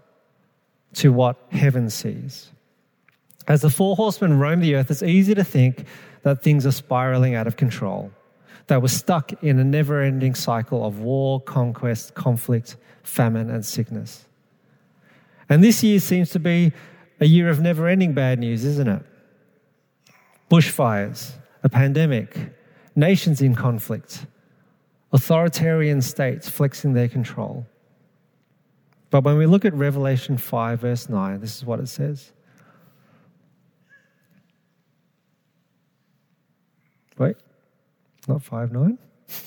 to 0.94 1.12
what 1.12 1.36
heaven 1.52 1.88
sees. 1.88 2.50
As 3.46 3.60
the 3.60 3.70
four 3.70 3.94
horsemen 3.94 4.40
roam 4.40 4.58
the 4.58 4.74
earth, 4.74 4.90
it's 4.90 5.04
easy 5.04 5.36
to 5.36 5.44
think 5.44 5.86
that 6.22 6.42
things 6.42 6.66
are 6.66 6.72
spiraling 6.72 7.36
out 7.36 7.46
of 7.46 7.56
control, 7.56 8.10
that 8.70 8.80
we're 8.80 8.86
stuck 8.86 9.32
in 9.42 9.58
a 9.58 9.64
never 9.64 10.00
ending 10.00 10.32
cycle 10.32 10.86
of 10.86 11.00
war, 11.00 11.40
conquest, 11.40 12.14
conflict, 12.14 12.76
famine, 13.02 13.50
and 13.50 13.66
sickness. 13.66 14.26
And 15.48 15.62
this 15.64 15.82
year 15.82 15.98
seems 15.98 16.30
to 16.30 16.38
be 16.38 16.72
a 17.18 17.26
year 17.26 17.48
of 17.48 17.60
never 17.60 17.88
ending 17.88 18.14
bad 18.14 18.38
news, 18.38 18.64
isn't 18.64 18.86
it? 18.86 19.02
Bushfires, 20.48 21.32
a 21.64 21.68
pandemic, 21.68 22.36
nations 22.94 23.42
in 23.42 23.56
conflict, 23.56 24.24
authoritarian 25.12 26.00
states 26.00 26.48
flexing 26.48 26.92
their 26.92 27.08
control. 27.08 27.66
But 29.10 29.24
when 29.24 29.36
we 29.36 29.46
look 29.46 29.64
at 29.64 29.74
Revelation 29.74 30.38
5, 30.38 30.80
verse 30.80 31.08
9, 31.08 31.40
this 31.40 31.56
is 31.56 31.64
what 31.64 31.80
it 31.80 31.88
says. 31.88 32.30
Wait, 37.18 37.34
not 38.30 38.42
5 38.42 38.72
9? 38.72 38.98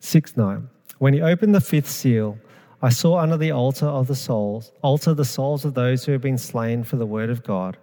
6 0.00 0.36
9. 0.36 0.68
When 0.98 1.14
he 1.14 1.20
opened 1.20 1.54
the 1.54 1.60
fifth 1.60 1.90
seal, 1.90 2.38
I 2.80 2.90
saw 2.90 3.18
under 3.18 3.36
the 3.36 3.50
altar 3.50 3.86
of 3.86 4.06
the 4.06 4.14
souls, 4.14 4.70
altar 4.82 5.12
the 5.12 5.24
souls 5.24 5.64
of 5.64 5.74
those 5.74 6.04
who 6.04 6.12
have 6.12 6.22
been 6.22 6.38
slain 6.38 6.84
for 6.84 6.96
the 6.96 7.06
word 7.06 7.30
of 7.30 7.42
God 7.42 7.76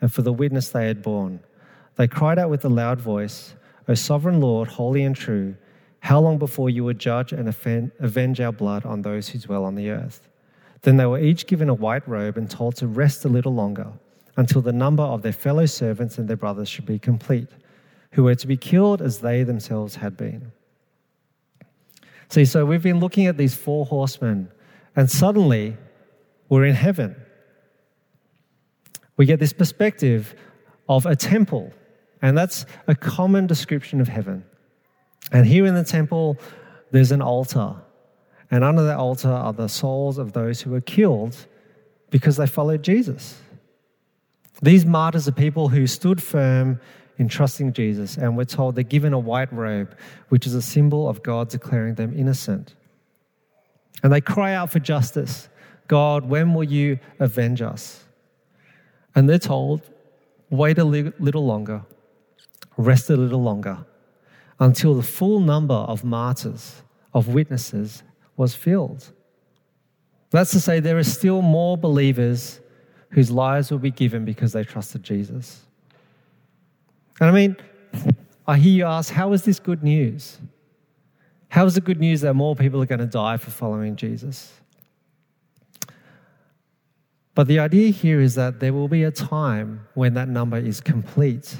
and 0.00 0.12
for 0.12 0.22
the 0.22 0.32
witness 0.32 0.68
they 0.68 0.86
had 0.86 1.02
borne. 1.02 1.40
They 1.96 2.06
cried 2.06 2.38
out 2.38 2.50
with 2.50 2.64
a 2.64 2.68
loud 2.68 3.00
voice, 3.00 3.54
O 3.88 3.94
sovereign 3.94 4.40
Lord, 4.40 4.68
holy 4.68 5.04
and 5.04 5.16
true, 5.16 5.56
how 6.00 6.20
long 6.20 6.38
before 6.38 6.68
you 6.68 6.84
would 6.84 6.98
judge 6.98 7.32
and 7.32 7.48
avenge 7.48 8.40
our 8.40 8.52
blood 8.52 8.84
on 8.84 9.02
those 9.02 9.28
who 9.28 9.38
dwell 9.38 9.64
on 9.64 9.74
the 9.74 9.90
earth? 9.90 10.28
Then 10.82 10.96
they 10.96 11.06
were 11.06 11.20
each 11.20 11.46
given 11.46 11.68
a 11.68 11.74
white 11.74 12.06
robe 12.08 12.36
and 12.36 12.50
told 12.50 12.76
to 12.76 12.86
rest 12.86 13.24
a 13.24 13.28
little 13.28 13.54
longer 13.54 13.92
until 14.36 14.62
the 14.62 14.72
number 14.72 15.02
of 15.02 15.22
their 15.22 15.32
fellow 15.32 15.66
servants 15.66 16.18
and 16.18 16.28
their 16.28 16.36
brothers 16.36 16.68
should 16.68 16.86
be 16.86 16.98
complete, 16.98 17.48
who 18.12 18.24
were 18.24 18.34
to 18.34 18.46
be 18.46 18.56
killed 18.56 19.02
as 19.02 19.18
they 19.18 19.42
themselves 19.42 19.96
had 19.96 20.16
been. 20.16 20.52
See, 22.28 22.44
so 22.44 22.64
we've 22.64 22.82
been 22.82 23.00
looking 23.00 23.26
at 23.26 23.36
these 23.36 23.54
four 23.54 23.84
horsemen, 23.84 24.50
and 24.96 25.10
suddenly 25.10 25.76
we're 26.48 26.64
in 26.64 26.74
heaven 26.74 27.16
we 29.16 29.26
get 29.26 29.38
this 29.38 29.52
perspective 29.52 30.34
of 30.88 31.06
a 31.06 31.14
temple, 31.14 31.72
and 32.20 32.36
that's 32.36 32.66
a 32.88 32.94
common 32.94 33.46
description 33.46 34.00
of 34.00 34.08
heaven. 34.08 34.44
And 35.30 35.46
here 35.46 35.66
in 35.66 35.74
the 35.74 35.84
temple, 35.84 36.38
there's 36.90 37.12
an 37.12 37.22
altar, 37.22 37.76
and 38.50 38.64
under 38.64 38.84
that 38.84 38.98
altar 38.98 39.28
are 39.30 39.52
the 39.52 39.68
souls 39.68 40.18
of 40.18 40.32
those 40.32 40.60
who 40.60 40.70
were 40.70 40.80
killed 40.80 41.36
because 42.10 42.36
they 42.36 42.46
followed 42.46 42.82
Jesus. 42.82 43.38
These 44.60 44.84
martyrs 44.84 45.28
are 45.28 45.32
people 45.32 45.68
who 45.68 45.86
stood 45.86 46.22
firm 46.22 46.80
in 47.22 47.28
trusting 47.28 47.72
Jesus, 47.72 48.16
and 48.16 48.36
we're 48.36 48.44
told 48.44 48.74
they're 48.74 48.82
given 48.82 49.12
a 49.12 49.18
white 49.18 49.52
robe, 49.52 49.96
which 50.28 50.44
is 50.44 50.54
a 50.56 50.60
symbol 50.60 51.08
of 51.08 51.22
God 51.22 51.48
declaring 51.48 51.94
them 51.94 52.12
innocent. 52.18 52.74
And 54.02 54.12
they 54.12 54.20
cry 54.20 54.54
out 54.54 54.72
for 54.72 54.80
justice 54.80 55.48
God, 55.86 56.28
when 56.28 56.52
will 56.52 56.64
you 56.64 56.98
avenge 57.20 57.62
us? 57.62 58.04
And 59.14 59.28
they're 59.28 59.38
told, 59.38 59.82
wait 60.50 60.78
a 60.78 60.84
little 60.84 61.46
longer, 61.46 61.82
rest 62.76 63.08
a 63.08 63.16
little 63.16 63.42
longer, 63.42 63.86
until 64.58 64.94
the 64.94 65.04
full 65.04 65.38
number 65.38 65.74
of 65.74 66.02
martyrs, 66.02 66.82
of 67.14 67.28
witnesses, 67.28 68.02
was 68.36 68.56
filled. 68.56 69.12
That's 70.30 70.50
to 70.52 70.60
say, 70.60 70.80
there 70.80 70.98
are 70.98 71.04
still 71.04 71.40
more 71.40 71.76
believers 71.76 72.60
whose 73.10 73.30
lives 73.30 73.70
will 73.70 73.78
be 73.78 73.92
given 73.92 74.24
because 74.24 74.54
they 74.54 74.64
trusted 74.64 75.04
Jesus. 75.04 75.60
And 77.20 77.30
I 77.30 77.32
mean, 77.32 77.56
I 78.46 78.56
hear 78.56 78.72
you 78.72 78.84
ask, 78.84 79.12
how 79.12 79.32
is 79.32 79.44
this 79.44 79.58
good 79.58 79.82
news? 79.82 80.38
How 81.48 81.66
is 81.66 81.76
it 81.76 81.84
good 81.84 82.00
news 82.00 82.22
that 82.22 82.34
more 82.34 82.56
people 82.56 82.82
are 82.82 82.86
going 82.86 82.98
to 83.00 83.06
die 83.06 83.36
for 83.36 83.50
following 83.50 83.96
Jesus? 83.96 84.52
But 87.34 87.46
the 87.46 87.58
idea 87.58 87.90
here 87.90 88.20
is 88.20 88.34
that 88.34 88.60
there 88.60 88.72
will 88.72 88.88
be 88.88 89.04
a 89.04 89.10
time 89.10 89.86
when 89.94 90.14
that 90.14 90.28
number 90.28 90.58
is 90.58 90.80
complete. 90.80 91.56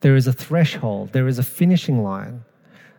There 0.00 0.16
is 0.16 0.26
a 0.26 0.32
threshold, 0.32 1.12
there 1.12 1.26
is 1.26 1.38
a 1.38 1.42
finishing 1.42 2.02
line. 2.02 2.44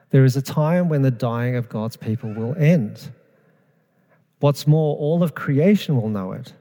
There 0.10 0.24
is 0.24 0.38
a 0.38 0.42
time 0.42 0.90
when 0.90 1.02
the 1.02 1.12
dying 1.12 1.56
of 1.56 1.68
God's 1.68 1.98
people 1.98 2.34
will 2.34 2.56
end. 2.56 3.12
What's 4.40 4.66
more, 4.66 4.96
all 4.98 5.24
of 5.24 5.36
creation 5.36 6.00
will 6.02 6.10
know 6.10 6.32
it. 6.32 6.54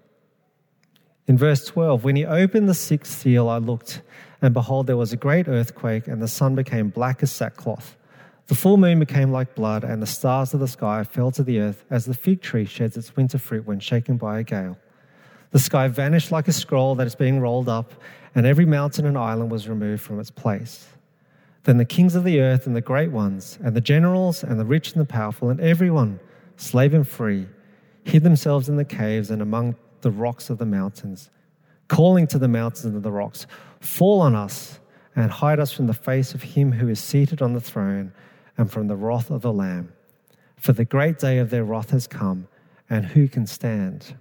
In 1.29 1.37
verse 1.37 1.65
12, 1.65 2.05
when 2.05 2.17
he 2.17 2.25
opened 2.25 2.69
the 2.69 2.75
sixth 2.75 3.19
seal, 3.19 3.49
I 3.49 3.59
looked, 3.59 4.03
and 4.47 4.55
behold, 4.55 4.87
there 4.87 4.97
was 4.97 5.13
a 5.13 5.17
great 5.17 5.49
earthquake, 5.49 6.07
and 6.07 6.23
the 6.23 6.29
sun 6.29 6.55
became 6.55 6.89
black 6.89 7.23
as 7.23 7.33
sackcloth. 7.33 7.97
The 8.47 8.55
full 8.55 8.77
moon 8.77 9.01
became 9.01 9.33
like 9.33 9.57
blood, 9.57 9.83
and 9.83 10.01
the 10.01 10.07
stars 10.07 10.55
of 10.55 10.61
the 10.61 10.69
sky 10.69 11.03
fell 11.03 11.33
to 11.33 11.43
the 11.43 11.59
earth 11.59 11.85
as 11.91 12.05
the 12.05 12.15
fig 12.15 12.41
tree 12.41 12.65
sheds 12.65 12.97
its 12.97 13.17
winter 13.17 13.39
fruit 13.39 13.67
when 13.67 13.81
shaken 13.81 14.17
by 14.17 14.39
a 14.39 14.45
gale. 14.45 14.79
The 15.51 15.59
sky 15.59 15.89
vanished 15.89 16.31
like 16.31 16.47
a 16.47 16.53
scroll 16.53 16.95
that 16.95 17.09
is 17.09 17.17
being 17.17 17.41
rolled 17.41 17.69
up, 17.69 17.93
and 18.37 18.47
every 18.47 18.67
mountain 18.67 19.05
and 19.05 19.19
island 19.19 19.51
was 19.51 19.69
removed 19.69 20.03
from 20.03 20.21
its 20.21 20.31
place. 20.31 20.87
Then 21.65 21.79
the 21.79 21.85
kings 21.85 22.15
of 22.15 22.23
the 22.23 22.41
earth 22.41 22.69
and 22.69 22.77
the 22.77 22.81
great 22.81 23.11
ones, 23.11 23.59
and 23.65 23.75
the 23.75 23.81
generals 23.81 24.45
and 24.45 24.61
the 24.61 24.65
rich 24.65 24.93
and 24.93 25.01
the 25.01 25.13
powerful, 25.13 25.51
and 25.51 25.61
everyone, 25.61 26.21
slave 26.57 26.95
and 26.95 27.07
free, 27.07 27.49
hid 28.05 28.23
themselves 28.23 28.69
in 28.69 28.77
the 28.77 28.85
caves 28.85 29.33
and 29.33 29.43
among 29.43 29.75
the 30.03 30.11
rocks 30.13 30.51
of 30.51 30.59
the 30.59 30.67
mountains, 30.67 31.31
calling 31.89 32.29
to 32.29 32.39
the 32.39 32.47
mountains 32.47 32.85
and 32.85 33.03
the 33.03 33.11
rocks, 33.11 33.49
Fall 33.87 34.21
on 34.21 34.35
us 34.35 34.81
and 35.15 35.31
hide 35.31 35.61
us 35.61 35.73
from 35.73 35.87
the 35.87 35.95
face 35.95 36.35
of 36.35 36.43
him 36.43 36.73
who 36.73 36.89
is 36.89 37.01
seated 37.01 37.41
on 37.41 37.55
the 37.55 37.61
throne 37.61 38.13
and 38.59 38.71
from 38.71 38.89
the 38.89 38.97
wrath 38.97 39.31
of 39.31 39.43
the 39.43 39.53
Lamb. 39.53 39.93
For 40.59 40.73
the 40.73 40.85
great 40.85 41.19
day 41.19 41.39
of 41.39 41.51
their 41.51 41.65
wrath 41.65 41.91
has 41.91 42.07
come, 42.07 42.49
and 42.91 43.07
who 43.07 43.29
can 43.29 43.47
stand? 43.47 44.15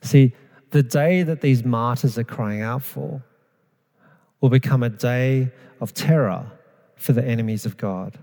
See, 0.00 0.32
the 0.70 0.82
day 0.82 1.22
that 1.22 1.40
these 1.40 1.64
martyrs 1.64 2.16
are 2.16 2.24
crying 2.24 2.62
out 2.62 2.82
for 2.82 3.22
will 4.40 4.48
become 4.48 4.82
a 4.82 4.90
day 4.90 5.50
of 5.80 5.92
terror 5.92 6.46
for 6.96 7.12
the 7.12 7.24
enemies 7.24 7.66
of 7.66 7.76
God. 7.76 8.18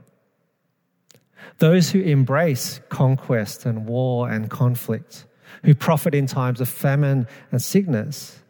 Those 1.57 1.91
who 1.91 2.01
embrace 2.01 2.79
conquest 2.89 3.65
and 3.65 3.85
war 3.85 4.29
and 4.29 4.49
conflict, 4.49 5.25
who 5.63 5.75
profit 5.75 6.15
in 6.15 6.27
times 6.27 6.61
of 6.61 6.69
famine 6.69 7.27
and 7.51 7.61
sickness, 7.61 8.40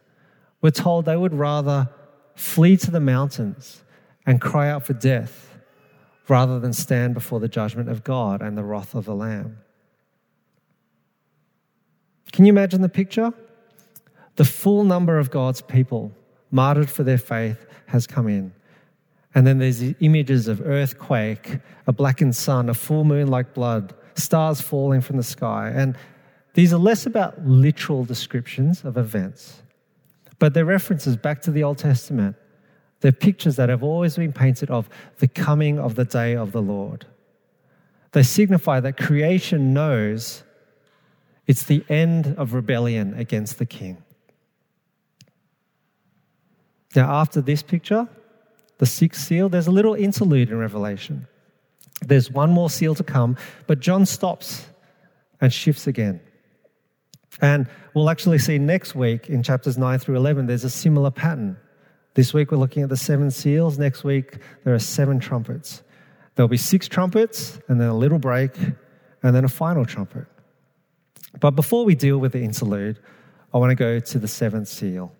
were 0.62 0.70
told 0.70 1.04
they 1.04 1.16
would 1.16 1.34
rather 1.34 1.88
flee 2.34 2.76
to 2.78 2.90
the 2.90 3.00
mountains 3.00 3.82
and 4.24 4.40
cry 4.40 4.70
out 4.70 4.86
for 4.86 4.94
death 4.94 5.54
rather 6.28 6.58
than 6.58 6.72
stand 6.72 7.12
before 7.14 7.40
the 7.40 7.48
judgment 7.48 7.90
of 7.90 8.04
God 8.04 8.40
and 8.40 8.56
the 8.56 8.64
wrath 8.64 8.94
of 8.94 9.04
the 9.04 9.14
Lamb. 9.14 9.58
Can 12.32 12.46
you 12.46 12.52
imagine 12.52 12.80
the 12.80 12.88
picture? 12.88 13.34
The 14.36 14.44
full 14.44 14.84
number 14.84 15.18
of 15.18 15.30
God's 15.30 15.60
people 15.60 16.12
martyred 16.50 16.88
for 16.88 17.02
their 17.02 17.18
faith 17.18 17.66
has 17.86 18.06
come 18.06 18.28
in. 18.28 18.52
And 19.34 19.46
then 19.46 19.58
there's 19.58 19.78
the 19.78 19.94
images 20.00 20.48
of 20.48 20.60
earthquake, 20.60 21.58
a 21.86 21.92
blackened 21.92 22.36
sun, 22.36 22.68
a 22.68 22.74
full 22.74 23.04
moon 23.04 23.28
like 23.28 23.54
blood, 23.54 23.94
stars 24.14 24.60
falling 24.60 25.00
from 25.00 25.16
the 25.16 25.22
sky. 25.22 25.72
And 25.74 25.96
these 26.54 26.72
are 26.72 26.78
less 26.78 27.06
about 27.06 27.46
literal 27.46 28.04
descriptions 28.04 28.84
of 28.84 28.96
events, 28.96 29.62
but 30.42 30.54
they're 30.54 30.64
references 30.64 31.16
back 31.16 31.40
to 31.40 31.52
the 31.52 31.62
Old 31.62 31.78
Testament. 31.78 32.34
They're 32.98 33.12
pictures 33.12 33.54
that 33.54 33.68
have 33.68 33.84
always 33.84 34.16
been 34.16 34.32
painted 34.32 34.70
of 34.70 34.88
the 35.18 35.28
coming 35.28 35.78
of 35.78 35.94
the 35.94 36.04
day 36.04 36.34
of 36.34 36.50
the 36.50 36.60
Lord. 36.60 37.06
They 38.10 38.24
signify 38.24 38.80
that 38.80 38.96
creation 38.96 39.72
knows 39.72 40.42
it's 41.46 41.62
the 41.62 41.84
end 41.88 42.34
of 42.36 42.54
rebellion 42.54 43.14
against 43.14 43.60
the 43.60 43.66
king. 43.66 44.02
Now, 46.96 47.20
after 47.20 47.40
this 47.40 47.62
picture, 47.62 48.08
the 48.78 48.86
sixth 48.86 49.22
seal, 49.22 49.48
there's 49.48 49.68
a 49.68 49.70
little 49.70 49.94
interlude 49.94 50.50
in 50.50 50.58
Revelation. 50.58 51.28
There's 52.00 52.32
one 52.32 52.50
more 52.50 52.68
seal 52.68 52.96
to 52.96 53.04
come, 53.04 53.36
but 53.68 53.78
John 53.78 54.06
stops 54.06 54.66
and 55.40 55.52
shifts 55.52 55.86
again. 55.86 56.20
And 57.40 57.66
we'll 57.94 58.10
actually 58.10 58.38
see 58.38 58.58
next 58.58 58.94
week 58.94 59.28
in 59.28 59.42
chapters 59.42 59.78
9 59.78 59.98
through 59.98 60.16
11, 60.16 60.46
there's 60.46 60.64
a 60.64 60.70
similar 60.70 61.10
pattern. 61.10 61.56
This 62.14 62.34
week 62.34 62.50
we're 62.50 62.58
looking 62.58 62.82
at 62.82 62.90
the 62.90 62.96
seven 62.96 63.30
seals. 63.30 63.78
Next 63.78 64.04
week 64.04 64.38
there 64.64 64.74
are 64.74 64.78
seven 64.78 65.18
trumpets. 65.18 65.82
There'll 66.34 66.48
be 66.48 66.56
six 66.56 66.88
trumpets, 66.88 67.58
and 67.68 67.80
then 67.80 67.88
a 67.88 67.96
little 67.96 68.18
break, 68.18 68.56
and 69.22 69.34
then 69.34 69.44
a 69.44 69.48
final 69.48 69.84
trumpet. 69.84 70.26
But 71.40 71.52
before 71.52 71.84
we 71.84 71.94
deal 71.94 72.18
with 72.18 72.32
the 72.32 72.42
interlude, 72.42 72.98
I 73.52 73.58
want 73.58 73.70
to 73.70 73.74
go 73.74 73.98
to 73.98 74.18
the 74.18 74.28
seventh 74.28 74.68
seal. 74.68 75.14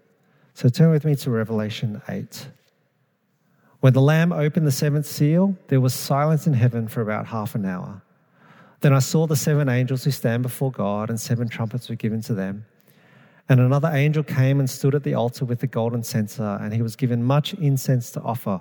So 0.55 0.69
turn 0.69 0.91
with 0.91 1.05
me 1.05 1.15
to 1.17 1.31
Revelation 1.31 2.03
8. 2.09 2.49
When 3.81 3.93
the 3.93 4.01
Lamb 4.01 4.33
opened 4.33 4.67
the 4.67 4.73
seventh 4.73 5.07
seal, 5.07 5.57
there 5.69 5.81
was 5.81 5.95
silence 5.95 6.47
in 6.47 6.53
heaven 6.53 6.89
for 6.89 7.01
about 7.01 7.27
half 7.27 7.55
an 7.55 7.65
hour. 7.65 8.03
Then 8.83 8.93
I 8.93 8.99
saw 8.99 9.29
the 9.29 9.37
seven 9.37 9.69
angels 9.69 10.03
who 10.03 10.11
stand 10.11 10.43
before 10.43 10.73
God, 10.73 11.09
and 11.09 11.21
seven 11.21 11.49
trumpets 11.49 11.89
were 11.89 11.95
given 11.95 12.21
to 12.23 12.35
them. 12.35 12.67
And 13.49 13.61
another 13.61 13.89
angel 13.89 14.25
came 14.25 14.59
and 14.59 14.69
stood 14.69 14.97
at 14.97 15.05
the 15.05 15.15
altar 15.15 15.45
with 15.45 15.61
the 15.61 15.69
golden 15.69 16.03
censer, 16.03 16.59
and 16.61 16.75
he 16.75 16.83
was 16.83 16.97
given 16.97 17.23
much 17.23 17.55
incense 17.55 18.11
to 18.11 18.21
offer, 18.23 18.61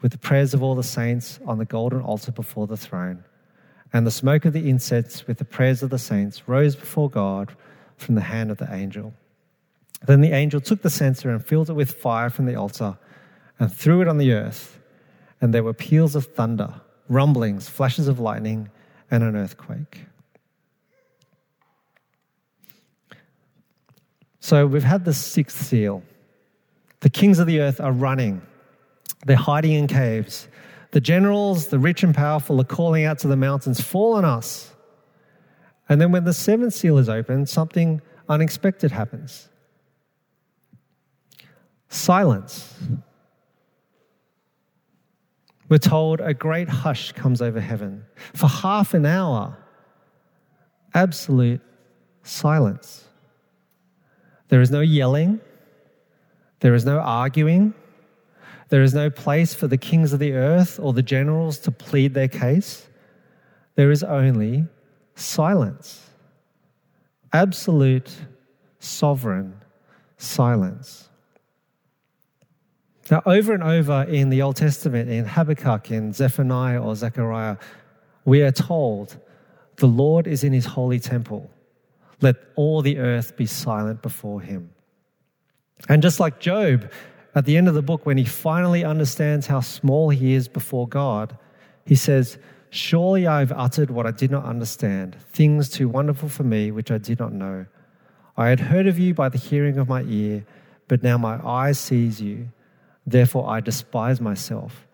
with 0.00 0.12
the 0.12 0.18
prayers 0.18 0.54
of 0.54 0.62
all 0.62 0.76
the 0.76 0.84
saints 0.84 1.40
on 1.44 1.58
the 1.58 1.64
golden 1.64 2.00
altar 2.00 2.30
before 2.30 2.68
the 2.68 2.76
throne. 2.76 3.24
And 3.92 4.06
the 4.06 4.12
smoke 4.12 4.44
of 4.44 4.52
the 4.52 4.70
incense 4.70 5.26
with 5.26 5.38
the 5.38 5.44
prayers 5.44 5.82
of 5.82 5.90
the 5.90 5.98
saints 5.98 6.46
rose 6.46 6.76
before 6.76 7.10
God 7.10 7.56
from 7.96 8.14
the 8.14 8.20
hand 8.20 8.52
of 8.52 8.58
the 8.58 8.72
angel. 8.72 9.12
Then 10.06 10.20
the 10.20 10.30
angel 10.30 10.60
took 10.60 10.82
the 10.82 10.90
censer 10.90 11.30
and 11.30 11.44
filled 11.44 11.68
it 11.68 11.72
with 11.72 11.94
fire 11.94 12.30
from 12.30 12.46
the 12.46 12.54
altar 12.54 12.96
and 13.58 13.72
threw 13.72 14.02
it 14.02 14.08
on 14.08 14.18
the 14.18 14.32
earth. 14.32 14.78
And 15.40 15.52
there 15.52 15.64
were 15.64 15.74
peals 15.74 16.14
of 16.14 16.26
thunder, 16.26 16.74
rumblings, 17.08 17.68
flashes 17.68 18.06
of 18.06 18.20
lightning 18.20 18.70
and 19.10 19.22
an 19.22 19.36
earthquake. 19.36 20.06
So 24.40 24.66
we've 24.66 24.84
had 24.84 25.04
the 25.04 25.14
sixth 25.14 25.62
seal. 25.62 26.02
The 27.00 27.10
kings 27.10 27.38
of 27.38 27.46
the 27.46 27.60
earth 27.60 27.80
are 27.80 27.92
running, 27.92 28.42
they're 29.26 29.36
hiding 29.36 29.72
in 29.72 29.86
caves. 29.86 30.48
The 30.90 31.00
generals, 31.02 31.66
the 31.66 31.78
rich 31.78 32.02
and 32.02 32.14
powerful, 32.14 32.58
are 32.62 32.64
calling 32.64 33.04
out 33.04 33.18
to 33.18 33.28
the 33.28 33.36
mountains, 33.36 33.78
Fall 33.78 34.14
on 34.14 34.24
us. 34.24 34.74
And 35.86 36.00
then 36.00 36.12
when 36.12 36.24
the 36.24 36.32
seventh 36.32 36.72
seal 36.72 36.96
is 36.96 37.10
opened, 37.10 37.48
something 37.48 38.00
unexpected 38.28 38.92
happens 38.92 39.48
silence. 41.88 42.74
We're 45.68 45.78
told 45.78 46.20
a 46.20 46.32
great 46.32 46.68
hush 46.68 47.12
comes 47.12 47.42
over 47.42 47.60
heaven. 47.60 48.04
For 48.34 48.48
half 48.48 48.94
an 48.94 49.04
hour, 49.04 49.56
absolute 50.94 51.60
silence. 52.22 53.04
There 54.48 54.62
is 54.62 54.70
no 54.70 54.80
yelling, 54.80 55.40
there 56.60 56.74
is 56.74 56.84
no 56.84 56.98
arguing, 57.00 57.74
there 58.70 58.82
is 58.82 58.94
no 58.94 59.10
place 59.10 59.54
for 59.54 59.66
the 59.66 59.78
kings 59.78 60.12
of 60.12 60.18
the 60.18 60.32
earth 60.32 60.78
or 60.80 60.92
the 60.92 61.02
generals 61.02 61.58
to 61.60 61.70
plead 61.70 62.14
their 62.14 62.28
case. 62.28 62.88
There 63.74 63.90
is 63.90 64.02
only 64.02 64.66
silence. 65.14 66.10
Absolute, 67.32 68.10
sovereign 68.78 69.62
silence. 70.16 71.07
Now, 73.10 73.22
over 73.24 73.54
and 73.54 73.62
over 73.62 74.02
in 74.02 74.28
the 74.28 74.42
Old 74.42 74.56
Testament, 74.56 75.08
in 75.08 75.24
Habakkuk, 75.24 75.90
in 75.90 76.12
Zephaniah 76.12 76.82
or 76.82 76.94
Zechariah, 76.94 77.56
we 78.24 78.42
are 78.42 78.52
told 78.52 79.16
the 79.76 79.86
Lord 79.86 80.26
is 80.26 80.44
in 80.44 80.52
his 80.52 80.66
holy 80.66 81.00
temple. 81.00 81.50
Let 82.20 82.36
all 82.56 82.82
the 82.82 82.98
earth 82.98 83.36
be 83.36 83.46
silent 83.46 84.02
before 84.02 84.40
him. 84.40 84.70
And 85.88 86.02
just 86.02 86.20
like 86.20 86.40
Job, 86.40 86.90
at 87.34 87.44
the 87.44 87.56
end 87.56 87.68
of 87.68 87.74
the 87.74 87.82
book, 87.82 88.04
when 88.04 88.18
he 88.18 88.24
finally 88.24 88.84
understands 88.84 89.46
how 89.46 89.60
small 89.60 90.10
he 90.10 90.34
is 90.34 90.48
before 90.48 90.88
God, 90.88 91.38
he 91.86 91.94
says, 91.94 92.38
Surely 92.70 93.26
I 93.26 93.38
have 93.38 93.52
uttered 93.52 93.90
what 93.90 94.06
I 94.06 94.10
did 94.10 94.30
not 94.30 94.44
understand, 94.44 95.16
things 95.32 95.70
too 95.70 95.88
wonderful 95.88 96.28
for 96.28 96.42
me 96.42 96.70
which 96.70 96.90
I 96.90 96.98
did 96.98 97.18
not 97.18 97.32
know. 97.32 97.64
I 98.36 98.48
had 98.48 98.60
heard 98.60 98.86
of 98.86 98.98
you 98.98 99.14
by 99.14 99.30
the 99.30 99.38
hearing 99.38 99.78
of 99.78 99.88
my 99.88 100.02
ear, 100.02 100.44
but 100.86 101.02
now 101.02 101.16
my 101.16 101.40
eye 101.46 101.72
sees 101.72 102.20
you. 102.20 102.48
Therefore, 103.10 103.48
I 103.48 103.60
despise 103.60 104.20
myself 104.20 104.86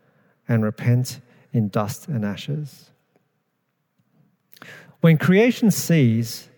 and 0.48 0.62
repent 0.62 1.20
in 1.52 1.68
dust 1.68 2.06
and 2.06 2.24
ashes. 2.24 2.90
When 5.00 5.18
creation 5.18 5.70
sees, 5.70 6.48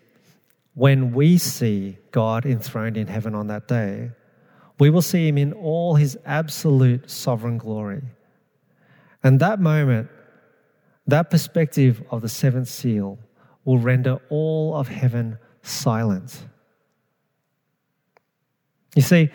when 0.75 1.13
we 1.13 1.39
see 1.39 1.97
God 2.11 2.45
enthroned 2.45 2.97
in 2.97 3.07
heaven 3.07 3.35
on 3.35 3.47
that 3.47 3.67
day, 3.69 4.11
we 4.79 4.91
will 4.91 5.03
see 5.03 5.27
him 5.27 5.39
in 5.39 5.55
all 5.55 5.95
his 5.95 6.19
absolute 6.27 7.11
sovereign 7.11 7.57
glory. 7.57 8.03
And 9.23 9.41
that 9.41 9.59
moment, 9.59 10.11
that 11.07 11.31
perspective 11.31 12.03
of 12.11 12.21
the 12.21 12.29
seventh 12.29 12.69
seal 12.69 13.19
will 13.65 13.79
render 13.79 14.19
all 14.29 14.77
of 14.77 14.89
heaven 14.89 15.39
silent. 15.63 16.45
You 18.95 19.03
see, 19.03 19.31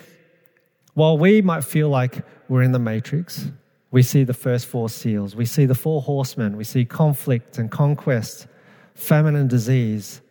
while 0.94 1.18
we 1.18 1.42
might 1.42 1.64
feel 1.64 1.90
like 1.90 2.24
we're 2.50 2.64
in 2.64 2.72
the 2.72 2.80
matrix, 2.80 3.48
we 3.92 4.04
see 4.04 4.24
the 4.24 4.34
first 4.34 4.66
four 4.66 4.90
seals, 4.90 5.36
we 5.36 5.46
see 5.46 5.66
the 5.66 5.76
four 5.76 6.02
horsemen, 6.02 6.58
we 6.58 6.64
see 6.64 6.86
conflict 6.86 7.58
and 7.58 7.70
conquest, 7.70 8.48
famine 8.94 9.36
and 9.36 9.50
disease. 9.50 10.22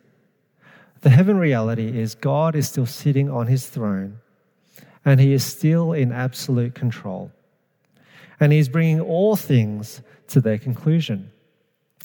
The 1.01 1.09
heaven 1.09 1.37
reality 1.37 1.99
is 1.99 2.15
God 2.15 2.55
is 2.55 2.67
still 2.67 2.85
sitting 2.85 3.29
on 3.29 3.47
his 3.47 3.67
throne 3.67 4.19
and 5.03 5.19
he 5.19 5.33
is 5.33 5.43
still 5.43 5.93
in 5.93 6.11
absolute 6.11 6.75
control. 6.75 7.31
And 8.39 8.51
he's 8.51 8.69
bringing 8.69 9.01
all 9.01 9.35
things 9.35 10.01
to 10.27 10.41
their 10.41 10.57
conclusion. 10.57 11.31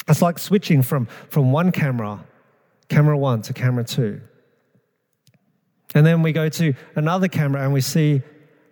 It's 0.08 0.22
like 0.22 0.38
switching 0.38 0.82
from, 0.82 1.06
from 1.28 1.52
one 1.52 1.72
camera, 1.72 2.24
camera 2.88 3.16
one, 3.16 3.42
to 3.42 3.52
camera 3.52 3.84
two. 3.84 4.20
And 5.94 6.04
then 6.04 6.22
we 6.22 6.32
go 6.32 6.48
to 6.48 6.74
another 6.94 7.28
camera 7.28 7.62
and 7.62 7.72
we 7.72 7.80
see 7.80 8.22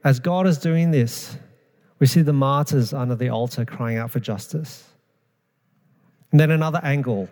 as 0.05 0.21
God 0.21 0.47
is 0.47 0.59
doing 0.59 0.91
this, 0.91 1.37
we 1.99 2.07
see 2.07 2.23
the 2.23 2.33
martyrs 2.33 2.93
under 2.93 3.15
the 3.15 3.31
altar 3.31 3.65
crying 3.65 3.97
out 3.97 4.11
for 4.11 4.21
justice. 4.21 4.85
And 6.31 6.39
then 6.39 6.51
another 6.51 6.81
angle, 6.83 7.29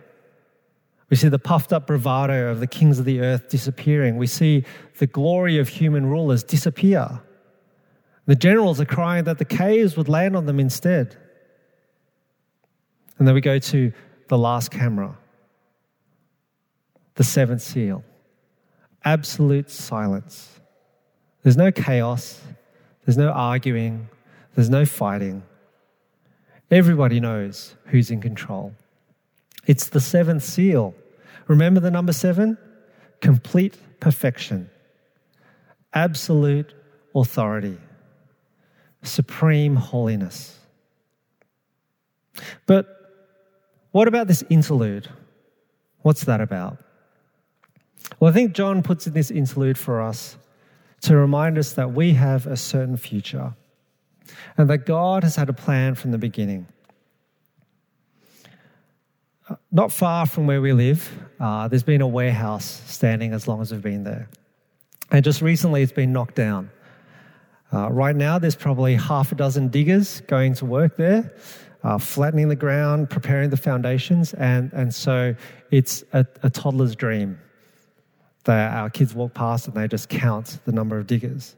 we 1.10 1.16
see 1.16 1.28
the 1.28 1.38
puffed 1.38 1.72
up 1.72 1.86
bravado 1.86 2.50
of 2.50 2.60
the 2.60 2.66
kings 2.66 2.98
of 2.98 3.04
the 3.04 3.20
earth 3.20 3.48
disappearing. 3.48 4.16
We 4.16 4.26
see 4.26 4.64
the 4.98 5.06
glory 5.06 5.58
of 5.58 5.68
human 5.68 6.06
rulers 6.06 6.42
disappear. 6.42 7.20
The 8.26 8.36
generals 8.36 8.80
are 8.80 8.86
crying 8.86 9.24
that 9.24 9.38
the 9.38 9.44
caves 9.44 9.96
would 9.96 10.08
land 10.08 10.36
on 10.36 10.46
them 10.46 10.58
instead. 10.58 11.16
And 13.18 13.28
then 13.28 13.34
we 13.34 13.40
go 13.40 13.58
to 13.58 13.92
the 14.28 14.38
last 14.38 14.70
camera, 14.70 15.18
the 17.16 17.24
seventh 17.24 17.60
seal. 17.60 18.04
Absolute 19.04 19.68
silence. 19.68 20.60
There's 21.42 21.56
no 21.56 21.72
chaos, 21.72 22.40
there's 23.04 23.16
no 23.16 23.30
arguing, 23.30 24.08
there's 24.54 24.70
no 24.70 24.84
fighting. 24.84 25.42
Everybody 26.70 27.20
knows 27.20 27.74
who's 27.86 28.10
in 28.10 28.20
control. 28.20 28.74
It's 29.66 29.88
the 29.88 30.00
seventh 30.00 30.42
seal. 30.42 30.94
Remember 31.48 31.80
the 31.80 31.90
number 31.90 32.12
seven? 32.12 32.56
Complete 33.20 33.76
perfection, 34.00 34.68
absolute 35.92 36.74
authority, 37.14 37.78
supreme 39.02 39.76
holiness. 39.76 40.58
But 42.66 42.86
what 43.92 44.08
about 44.08 44.26
this 44.26 44.42
interlude? 44.48 45.08
What's 46.00 46.24
that 46.24 46.40
about? 46.40 46.78
Well, 48.18 48.30
I 48.30 48.34
think 48.34 48.54
John 48.54 48.82
puts 48.82 49.06
in 49.06 49.12
this 49.12 49.30
interlude 49.30 49.78
for 49.78 50.00
us 50.00 50.36
to 51.02 51.16
remind 51.16 51.58
us 51.58 51.74
that 51.74 51.92
we 51.92 52.12
have 52.14 52.46
a 52.46 52.56
certain 52.56 52.96
future 52.96 53.54
and 54.56 54.70
that 54.70 54.86
God 54.86 55.24
has 55.24 55.36
had 55.36 55.48
a 55.48 55.52
plan 55.52 55.94
from 55.94 56.12
the 56.12 56.18
beginning. 56.18 56.66
Uh, 59.48 59.56
not 59.70 59.92
far 59.92 60.26
from 60.26 60.46
where 60.46 60.60
we 60.60 60.72
live, 60.72 61.10
uh, 61.40 61.66
there's 61.68 61.82
been 61.82 62.00
a 62.00 62.06
warehouse 62.06 62.82
standing 62.86 63.32
as 63.32 63.48
long 63.48 63.60
as 63.60 63.72
we've 63.72 63.82
been 63.82 64.04
there. 64.04 64.28
And 65.10 65.24
just 65.24 65.42
recently, 65.42 65.82
it's 65.82 65.92
been 65.92 66.12
knocked 66.12 66.36
down. 66.36 66.70
Uh, 67.72 67.90
right 67.90 68.14
now, 68.14 68.38
there's 68.38 68.56
probably 68.56 68.94
half 68.94 69.32
a 69.32 69.34
dozen 69.34 69.68
diggers 69.68 70.20
going 70.22 70.54
to 70.54 70.64
work 70.64 70.96
there, 70.96 71.34
uh, 71.82 71.98
flattening 71.98 72.48
the 72.48 72.56
ground, 72.56 73.10
preparing 73.10 73.50
the 73.50 73.56
foundations, 73.56 74.34
and, 74.34 74.72
and 74.72 74.94
so 74.94 75.34
it's 75.70 76.04
a, 76.12 76.24
a 76.42 76.50
toddler's 76.50 76.94
dream 76.94 77.38
that 78.44 78.74
our 78.74 78.90
kids 78.90 79.14
walk 79.14 79.34
past 79.34 79.68
and 79.68 79.76
they 79.76 79.88
just 79.88 80.08
count 80.08 80.58
the 80.64 80.72
number 80.72 80.98
of 80.98 81.06
diggers. 81.06 81.56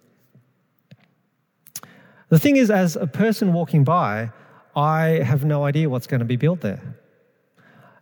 The 2.28 2.38
thing 2.38 2.56
is, 2.56 2.70
as 2.70 2.96
a 2.96 3.06
person 3.06 3.52
walking 3.52 3.84
by, 3.84 4.30
I 4.74 5.20
have 5.24 5.44
no 5.44 5.64
idea 5.64 5.88
what's 5.88 6.06
going 6.06 6.20
to 6.20 6.26
be 6.26 6.36
built 6.36 6.60
there. 6.60 6.96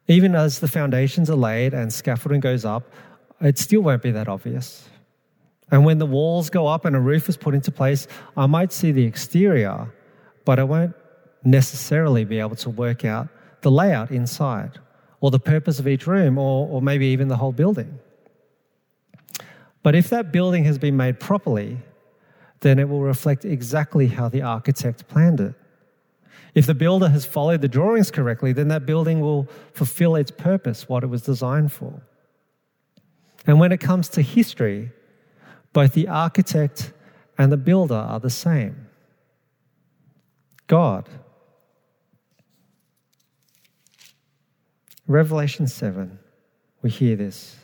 Even 0.08 0.34
as 0.34 0.60
the 0.60 0.68
foundations 0.68 1.30
are 1.30 1.36
laid 1.36 1.74
and 1.74 1.92
scaffolding 1.92 2.40
goes 2.40 2.64
up, 2.64 2.90
it 3.40 3.58
still 3.58 3.82
won't 3.82 4.02
be 4.02 4.10
that 4.12 4.28
obvious. 4.28 4.88
And 5.70 5.84
when 5.84 5.98
the 5.98 6.06
walls 6.06 6.50
go 6.50 6.66
up 6.66 6.84
and 6.84 6.94
a 6.94 7.00
roof 7.00 7.28
is 7.28 7.36
put 7.36 7.54
into 7.54 7.70
place, 7.70 8.06
I 8.36 8.46
might 8.46 8.72
see 8.72 8.92
the 8.92 9.04
exterior, 9.04 9.92
but 10.44 10.58
I 10.58 10.64
won't 10.64 10.94
necessarily 11.44 12.24
be 12.24 12.38
able 12.38 12.56
to 12.56 12.70
work 12.70 13.04
out 13.04 13.28
the 13.62 13.70
layout 13.70 14.10
inside 14.10 14.78
or 15.20 15.30
the 15.30 15.38
purpose 15.38 15.78
of 15.78 15.88
each 15.88 16.06
room 16.06 16.36
or, 16.36 16.68
or 16.68 16.82
maybe 16.82 17.06
even 17.06 17.28
the 17.28 17.36
whole 17.36 17.52
building. 17.52 17.98
But 19.82 19.94
if 19.94 20.08
that 20.10 20.32
building 20.32 20.64
has 20.64 20.78
been 20.78 20.96
made 20.96 21.18
properly, 21.18 21.78
then 22.60 22.78
it 22.78 22.88
will 22.88 23.02
reflect 23.02 23.44
exactly 23.44 24.08
how 24.08 24.28
the 24.28 24.42
architect 24.42 25.08
planned 25.08 25.40
it. 25.40 25.54
If 26.54 26.66
the 26.66 26.74
builder 26.74 27.08
has 27.08 27.24
followed 27.24 27.62
the 27.62 27.68
drawings 27.68 28.10
correctly, 28.10 28.52
then 28.52 28.68
that 28.68 28.86
building 28.86 29.20
will 29.20 29.48
fulfill 29.72 30.14
its 30.16 30.30
purpose, 30.30 30.88
what 30.88 31.02
it 31.02 31.08
was 31.08 31.22
designed 31.22 31.72
for. 31.72 32.02
And 33.46 33.58
when 33.58 33.72
it 33.72 33.80
comes 33.80 34.08
to 34.10 34.22
history, 34.22 34.90
both 35.72 35.94
the 35.94 36.08
architect 36.08 36.92
and 37.38 37.50
the 37.50 37.56
builder 37.56 37.94
are 37.94 38.20
the 38.20 38.30
same 38.30 38.86
God. 40.66 41.08
Revelation 45.06 45.66
7, 45.66 46.18
we 46.82 46.90
hear 46.90 47.16
this. 47.16 47.56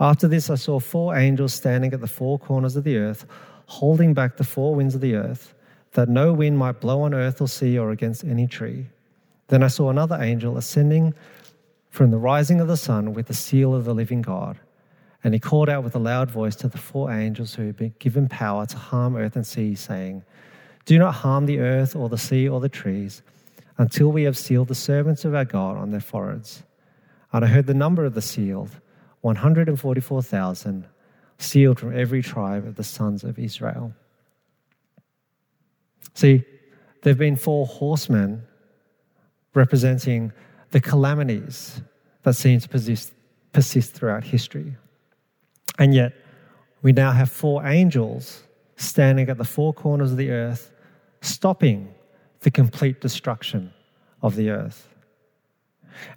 After 0.00 0.28
this, 0.28 0.48
I 0.48 0.54
saw 0.54 0.78
four 0.78 1.16
angels 1.16 1.54
standing 1.54 1.92
at 1.92 2.00
the 2.00 2.06
four 2.06 2.38
corners 2.38 2.76
of 2.76 2.84
the 2.84 2.96
earth, 2.98 3.26
holding 3.66 4.14
back 4.14 4.36
the 4.36 4.44
four 4.44 4.74
winds 4.74 4.94
of 4.94 5.00
the 5.00 5.16
earth, 5.16 5.54
that 5.92 6.08
no 6.08 6.32
wind 6.32 6.58
might 6.58 6.80
blow 6.80 7.02
on 7.02 7.14
earth 7.14 7.40
or 7.40 7.48
sea 7.48 7.78
or 7.78 7.90
against 7.90 8.22
any 8.24 8.46
tree. 8.46 8.86
Then 9.48 9.62
I 9.62 9.68
saw 9.68 9.90
another 9.90 10.20
angel 10.20 10.56
ascending 10.56 11.14
from 11.90 12.10
the 12.10 12.18
rising 12.18 12.60
of 12.60 12.68
the 12.68 12.76
sun 12.76 13.14
with 13.14 13.26
the 13.26 13.34
seal 13.34 13.74
of 13.74 13.84
the 13.84 13.94
living 13.94 14.22
God. 14.22 14.58
And 15.24 15.34
he 15.34 15.40
called 15.40 15.68
out 15.68 15.82
with 15.82 15.96
a 15.96 15.98
loud 15.98 16.30
voice 16.30 16.54
to 16.56 16.68
the 16.68 16.78
four 16.78 17.10
angels 17.10 17.54
who 17.54 17.66
had 17.66 17.76
been 17.76 17.94
given 17.98 18.28
power 18.28 18.66
to 18.66 18.76
harm 18.76 19.16
earth 19.16 19.34
and 19.34 19.46
sea, 19.46 19.74
saying, 19.74 20.22
Do 20.84 20.98
not 20.98 21.14
harm 21.14 21.46
the 21.46 21.58
earth 21.58 21.96
or 21.96 22.08
the 22.08 22.18
sea 22.18 22.48
or 22.48 22.60
the 22.60 22.68
trees 22.68 23.22
until 23.78 24.12
we 24.12 24.24
have 24.24 24.38
sealed 24.38 24.68
the 24.68 24.74
servants 24.74 25.24
of 25.24 25.34
our 25.34 25.44
God 25.44 25.76
on 25.76 25.90
their 25.90 26.00
foreheads. 26.00 26.62
And 27.32 27.44
I 27.44 27.48
heard 27.48 27.66
the 27.66 27.74
number 27.74 28.04
of 28.04 28.14
the 28.14 28.22
sealed 28.22 28.70
144,000, 29.22 30.86
sealed 31.38 31.78
from 31.78 31.96
every 31.96 32.22
tribe 32.22 32.66
of 32.66 32.76
the 32.76 32.84
sons 32.84 33.24
of 33.24 33.38
Israel. 33.38 33.92
See, 36.14 36.44
there 37.02 37.12
have 37.12 37.18
been 37.18 37.36
four 37.36 37.66
horsemen 37.66 38.42
representing 39.54 40.32
the 40.70 40.80
calamities 40.80 41.80
that 42.22 42.34
seem 42.34 42.60
to 42.60 42.68
persist, 42.68 43.12
persist 43.52 43.94
throughout 43.94 44.24
history. 44.24 44.76
And 45.78 45.94
yet, 45.94 46.12
we 46.82 46.92
now 46.92 47.12
have 47.12 47.30
four 47.30 47.66
angels 47.66 48.42
standing 48.76 49.28
at 49.28 49.38
the 49.38 49.44
four 49.44 49.72
corners 49.72 50.12
of 50.12 50.16
the 50.16 50.30
earth, 50.30 50.72
stopping 51.20 51.94
the 52.40 52.50
complete 52.50 53.00
destruction 53.00 53.72
of 54.22 54.36
the 54.36 54.50
earth. 54.50 54.88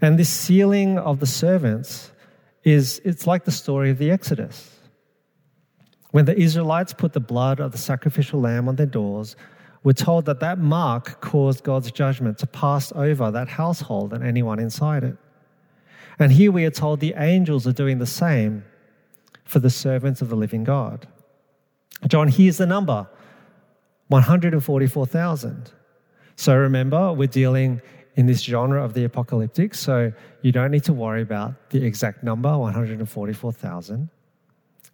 And 0.02 0.20
this 0.20 0.30
sealing 0.30 0.98
of 0.98 1.20
the 1.20 1.26
servants 1.26 2.12
is 2.64 3.02
it's 3.04 3.28
like 3.28 3.46
the 3.46 3.52
story 3.52 3.90
of 3.90 3.98
the 3.98 4.12
Exodus. 4.12 4.70
When 6.12 6.26
the 6.26 6.38
Israelites 6.38 6.94
put 6.94 7.14
the 7.14 7.20
blood 7.20 7.60
of 7.60 7.72
the 7.72 7.78
sacrificial 7.78 8.42
lamb 8.42 8.68
on 8.68 8.76
their 8.76 8.86
doors, 8.86 9.36
we're 9.84 9.94
told 9.94 10.26
that 10.26 10.42
that 10.42 10.60
mark 10.60 11.22
caused 11.22 11.64
God's 11.64 11.92
judgment 11.92 12.38
to 12.40 12.48
pass 12.48 12.92
over 12.96 13.32
that 13.32 13.48
household 13.48 14.14
and 14.14 14.24
anyone 14.24 14.60
inside 14.60 15.04
it. 15.04 15.18
And 16.20 16.32
here 16.32 16.52
we 16.52 16.66
are 16.66 16.72
told 16.72 17.00
the 17.00 17.16
angels 17.18 17.66
are 17.66 17.74
doing 17.74 17.98
the 17.98 18.06
same 18.06 18.64
for 19.46 19.60
the 19.60 19.70
servants 19.70 20.22
of 20.22 20.30
the 20.30 20.36
living 20.36 20.64
God. 20.64 21.08
John 22.08 22.28
hears 22.28 22.58
the 22.58 22.68
number 22.68 23.08
144,000. 24.10 25.72
So 26.36 26.56
remember, 26.56 27.14
we're 27.14 27.28
dealing 27.28 27.82
in 28.16 28.26
this 28.26 28.42
genre 28.42 28.84
of 28.84 28.94
the 28.94 29.04
apocalyptic, 29.04 29.74
so 29.74 30.12
you 30.42 30.52
don't 30.52 30.72
need 30.72 30.84
to 30.84 30.94
worry 30.94 31.22
about 31.22 31.70
the 31.70 31.86
exact 31.86 32.24
number 32.24 32.58
144,000. 32.58 34.10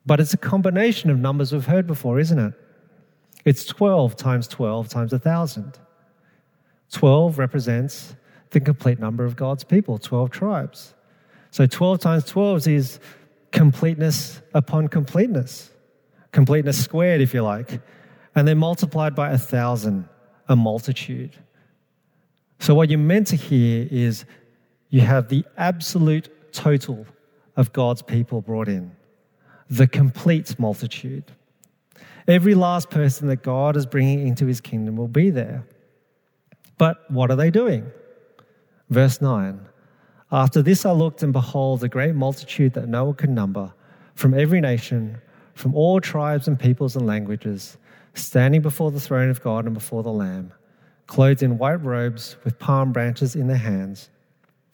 But 0.06 0.19
it's 0.19 0.34
a 0.34 0.38
combination 0.38 1.10
of 1.10 1.17
numbers 1.17 1.51
we've 1.51 1.65
heard 1.65 1.88
before, 1.88 2.19
isn't 2.19 2.39
it? 2.39 2.53
It's 3.43 3.65
12 3.65 4.15
times 4.15 4.47
12 4.47 4.89
times 4.89 5.12
1,000. 5.12 5.80
12 6.91 7.38
represents 7.38 8.15
the 8.51 8.60
complete 8.60 8.99
number 8.99 9.25
of 9.25 9.36
God's 9.36 9.63
people, 9.63 9.97
12 9.97 10.30
tribes. 10.32 10.93
So 11.51 11.65
12 11.65 11.99
times 11.99 12.25
12 12.25 12.67
is 12.67 12.99
completeness 13.51 14.41
upon 14.53 14.88
completeness, 14.88 15.71
completeness 16.32 16.82
squared, 16.82 17.21
if 17.21 17.34
you 17.34 17.41
like, 17.41 17.82
and 18.36 18.47
then 18.47 18.58
multiplied 18.58 19.15
by 19.15 19.32
a 19.32 19.38
thousand, 19.38 20.08
a 20.47 20.56
multitude. 20.56 21.36
So, 22.60 22.74
what 22.74 22.89
you're 22.89 23.00
meant 23.00 23.28
to 23.28 23.36
hear 23.36 23.88
is 23.89 24.26
you 24.89 25.02
have 25.02 25.30
the 25.30 25.46
absolute 25.58 26.30
total 26.52 27.06
of 27.56 27.74
God's 27.74 28.02
people 28.02 28.41
brought 28.41 28.67
in, 28.67 28.96
the 29.70 29.88
complete 29.88 30.60
multitude. 30.60 31.32
Every 32.28 32.56
last 32.56 32.89
person 32.89 33.28
that 33.28 33.43
God 33.43 33.78
is 33.78 33.86
bringing 33.86 34.28
into 34.28 34.46
his 34.46 34.60
kingdom 34.60 34.98
will 34.98 35.08
be 35.08 35.30
there. 35.30 35.65
But 36.78 37.10
what 37.10 37.32
are 37.32 37.36
they 37.36 37.50
doing? 37.50 37.89
Verse 38.89 39.22
9 39.22 39.60
After 40.32 40.62
this 40.62 40.86
I 40.86 40.91
looked, 40.91 41.24
and 41.24 41.34
behold, 41.34 41.84
a 41.84 41.89
great 41.89 42.15
multitude 42.15 42.74
that 42.74 42.88
no 42.88 43.06
one 43.06 43.15
could 43.15 43.30
number, 43.30 43.74
from 44.15 44.34
every 44.34 44.62
nation, 44.62 45.20
from 45.54 45.74
all 45.76 46.02
tribes 46.02 46.48
and 46.48 46.60
peoples 46.60 46.96
and 46.96 47.06
languages, 47.06 47.78
standing 48.13 48.62
before 48.62 48.91
the 48.91 49.00
throne 49.00 49.30
of 49.30 49.41
God 49.41 49.65
and 49.65 49.74
before 49.74 50.04
the 50.04 50.12
Lamb 50.12 50.52
clothed 51.08 51.41
in 51.41 51.58
white 51.58 51.84
robes 51.84 52.36
with 52.43 52.60
palm 52.60 52.91
branches 52.91 53.36
in 53.36 53.48
their 53.48 53.58
hands, 53.58 54.10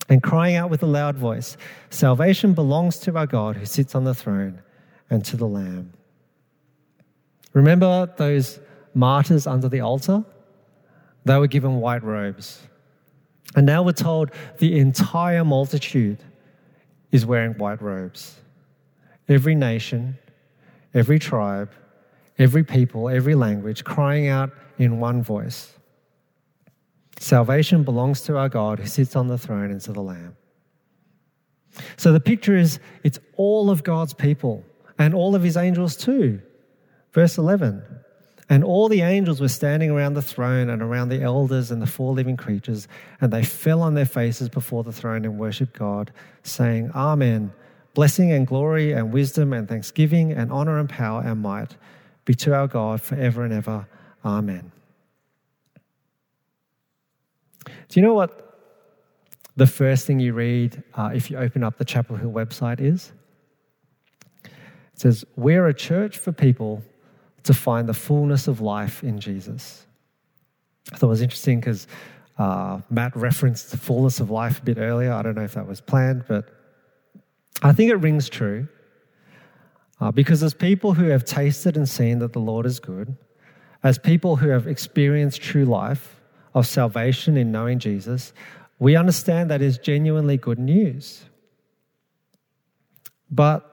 and 0.10 0.22
crying 0.22 0.56
out 0.56 0.70
with 0.70 0.84
a 0.84 0.88
loud 0.88 1.16
voice 1.16 1.56
Salvation 1.90 2.54
belongs 2.54 2.98
to 2.98 3.16
our 3.16 3.28
God 3.28 3.56
who 3.56 3.66
sits 3.66 3.96
on 3.96 4.04
the 4.04 4.14
throne 4.14 4.62
and 5.10 5.24
to 5.26 5.38
the 5.38 5.48
Lamb. 5.48 5.94
Remember 7.54 8.12
those 8.18 8.60
martyrs 8.94 9.48
under 9.48 9.70
the 9.70 9.80
altar? 9.80 10.26
They 11.26 11.38
were 11.38 11.48
given 11.48 11.80
white 11.80 12.04
robes. 12.04 12.60
And 13.56 13.66
now 13.66 13.84
we're 13.84 13.94
told 13.94 14.32
the 14.58 14.80
entire 14.80 15.46
multitude 15.46 16.18
is 17.12 17.26
wearing 17.26 17.54
white 17.54 17.82
robes. 17.82 18.36
Every 19.30 19.54
nation, 19.54 20.18
every 20.94 21.20
tribe, 21.20 21.72
every 22.40 22.64
people, 22.64 23.08
every 23.08 23.36
language 23.36 23.84
crying 23.84 24.28
out 24.28 24.52
in 24.80 25.00
one 25.00 25.22
voice 25.22 25.74
Salvation 27.20 27.84
belongs 27.84 28.22
to 28.22 28.38
our 28.38 28.50
God 28.50 28.80
who 28.80 28.88
sits 28.88 29.16
on 29.16 29.28
the 29.28 29.38
throne 29.38 29.72
and 29.72 29.82
to 29.82 29.94
the 29.94 30.02
Lamb. 30.02 30.36
So 31.98 32.12
the 32.12 32.20
picture 32.20 32.56
is 32.56 32.80
it's 33.04 33.20
all 33.36 33.70
of 33.70 33.84
God's 33.84 34.14
people 34.14 34.64
and 34.98 35.14
all 35.14 35.36
of 35.36 35.44
his 35.44 35.58
angels 35.58 35.96
too. 35.96 36.42
Verse 37.14 37.38
11. 37.38 37.84
And 38.50 38.64
all 38.64 38.90
the 38.90 39.02
angels 39.02 39.40
were 39.40 39.48
standing 39.48 39.90
around 39.90 40.14
the 40.14 40.22
throne 40.22 40.70
and 40.70 40.82
around 40.82 41.10
the 41.10 41.22
elders 41.22 41.72
and 41.72 41.82
the 41.82 41.88
four 41.88 42.14
living 42.14 42.38
creatures, 42.38 42.88
and 43.22 43.32
they 43.32 43.44
fell 43.44 43.82
on 43.82 43.94
their 43.94 44.06
faces 44.06 44.50
before 44.50 44.84
the 44.84 44.92
throne 44.92 45.24
and 45.24 45.40
worshiped 45.40 45.74
God, 45.74 46.12
saying, 46.44 46.92
Amen. 46.94 47.54
Blessing 47.94 48.32
and 48.32 48.46
glory 48.46 48.92
and 48.92 49.14
wisdom 49.14 49.54
and 49.54 49.70
thanksgiving 49.70 50.32
and 50.32 50.52
honor 50.52 50.78
and 50.80 50.90
power 50.90 51.22
and 51.22 51.42
might 51.42 51.78
be 52.26 52.34
to 52.36 52.54
our 52.54 52.68
God 52.68 53.02
forever 53.02 53.44
and 53.44 53.54
ever. 53.54 53.88
Amen. 54.26 54.73
Do 57.90 58.00
you 58.00 58.06
know 58.06 58.14
what 58.14 58.40
the 59.56 59.68
first 59.68 60.08
thing 60.08 60.20
you 60.20 60.34
read 60.34 60.82
uh, 60.96 61.12
if 61.14 61.30
you 61.30 61.38
open 61.38 61.64
up 61.64 61.78
the 61.78 61.86
Chapel 61.86 62.16
Hill 62.16 62.32
website 62.32 62.80
is? 62.80 63.12
It 64.44 64.52
says, 64.96 65.26
We're 65.36 65.68
a 65.68 65.74
church 65.74 66.18
for 66.18 66.32
people 66.32 66.84
to 67.44 67.54
find 67.54 67.88
the 67.88 67.94
fullness 67.94 68.48
of 68.48 68.62
life 68.62 69.04
in 69.04 69.20
Jesus. 69.20 69.86
I 70.92 70.98
thought 70.98 71.08
it 71.08 71.10
was 71.10 71.22
interesting 71.22 71.60
because 71.60 71.88
uh, 72.38 72.80
Matt 72.90 73.16
referenced 73.16 73.72
the 73.72 73.78
fullness 73.78 74.20
of 74.20 74.30
life 74.30 74.60
a 74.60 74.64
bit 74.64 74.78
earlier. 74.78 75.14
I 75.14 75.22
don't 75.22 75.36
know 75.36 75.44
if 75.44 75.54
that 75.54 75.68
was 75.68 75.82
planned, 75.82 76.26
but 76.28 76.50
I 77.62 77.74
think 77.74 77.92
it 77.92 77.98
rings 77.98 78.30
true. 78.30 78.68
Uh, 80.02 80.12
because 80.12 80.44
as 80.44 80.54
people 80.54 80.94
who 80.94 81.06
have 81.06 81.24
tasted 81.24 81.78
and 81.78 81.88
seen 81.88 82.20
that 82.20 82.34
the 82.34 82.40
Lord 82.40 82.66
is 82.66 82.80
good, 82.80 83.16
as 83.84 83.98
people 83.98 84.36
who 84.38 84.50
have 84.50 84.68
experienced 84.68 85.42
true 85.42 85.66
life 85.66 86.20
of 86.54 86.68
salvation 86.68 87.38
in 87.38 87.52
knowing 87.52 87.80
Jesus, 87.80 88.34
we 88.80 88.96
understand 88.96 89.50
that 89.50 89.62
is 89.62 89.78
genuinely 89.78 90.38
good 90.38 90.60
news. 90.60 91.26
But 93.32 93.70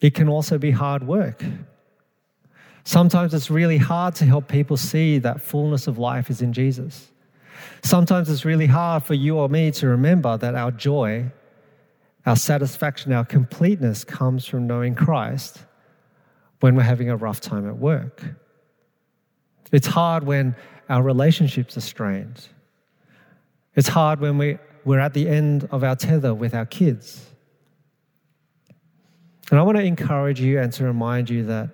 it 0.00 0.14
can 0.14 0.28
also 0.28 0.58
be 0.58 0.70
hard 0.70 1.06
work. 1.06 1.42
Sometimes 2.84 3.34
it's 3.34 3.50
really 3.50 3.78
hard 3.78 4.14
to 4.16 4.24
help 4.24 4.46
people 4.46 4.76
see 4.76 5.18
that 5.18 5.40
fullness 5.40 5.86
of 5.86 5.98
life 5.98 6.30
is 6.30 6.40
in 6.40 6.52
Jesus. 6.52 7.10
Sometimes 7.82 8.30
it's 8.30 8.44
really 8.44 8.66
hard 8.66 9.02
for 9.02 9.14
you 9.14 9.38
or 9.38 9.48
me 9.48 9.70
to 9.72 9.88
remember 9.88 10.36
that 10.36 10.54
our 10.54 10.70
joy, 10.70 11.24
our 12.26 12.36
satisfaction, 12.36 13.12
our 13.12 13.24
completeness 13.24 14.04
comes 14.04 14.46
from 14.46 14.66
knowing 14.66 14.94
Christ 14.94 15.64
when 16.60 16.76
we're 16.76 16.82
having 16.82 17.10
a 17.10 17.16
rough 17.16 17.40
time 17.40 17.68
at 17.68 17.78
work. 17.78 18.22
It's 19.72 19.86
hard 19.86 20.24
when 20.24 20.54
our 20.88 21.02
relationships 21.02 21.76
are 21.76 21.80
strained. 21.82 22.48
It's 23.74 23.88
hard 23.88 24.20
when 24.20 24.38
we, 24.38 24.58
we're 24.84 25.00
at 25.00 25.14
the 25.14 25.28
end 25.28 25.68
of 25.70 25.84
our 25.84 25.96
tether 25.96 26.34
with 26.34 26.54
our 26.54 26.66
kids. 26.66 27.26
And 29.50 29.60
I 29.60 29.62
want 29.62 29.76
to 29.78 29.84
encourage 29.84 30.40
you 30.40 30.60
and 30.60 30.72
to 30.74 30.84
remind 30.84 31.30
you 31.30 31.44
that 31.46 31.70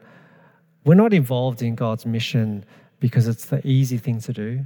we're 0.85 0.95
not 0.95 1.15
involved 1.15 1.63
in 1.63 1.75
God's 1.75 2.05
mission 2.05 2.65
because 3.01 3.29
it's 3.29 3.47
the 3.47 3.67
easy 3.67 3.99
thing 3.99 4.21
to 4.21 4.33
do, 4.33 4.65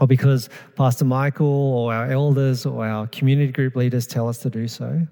or 0.00 0.06
because 0.06 0.48
Pastor 0.76 1.04
Michael 1.04 1.46
or 1.46 1.92
our 1.92 2.10
elders 2.10 2.66
or 2.66 2.86
our 2.86 3.06
community 3.08 3.52
group 3.52 3.74
leaders 3.74 4.06
tell 4.06 4.28
us 4.28 4.38
to 4.38 4.50
do 4.50 4.68
so, 4.68 5.06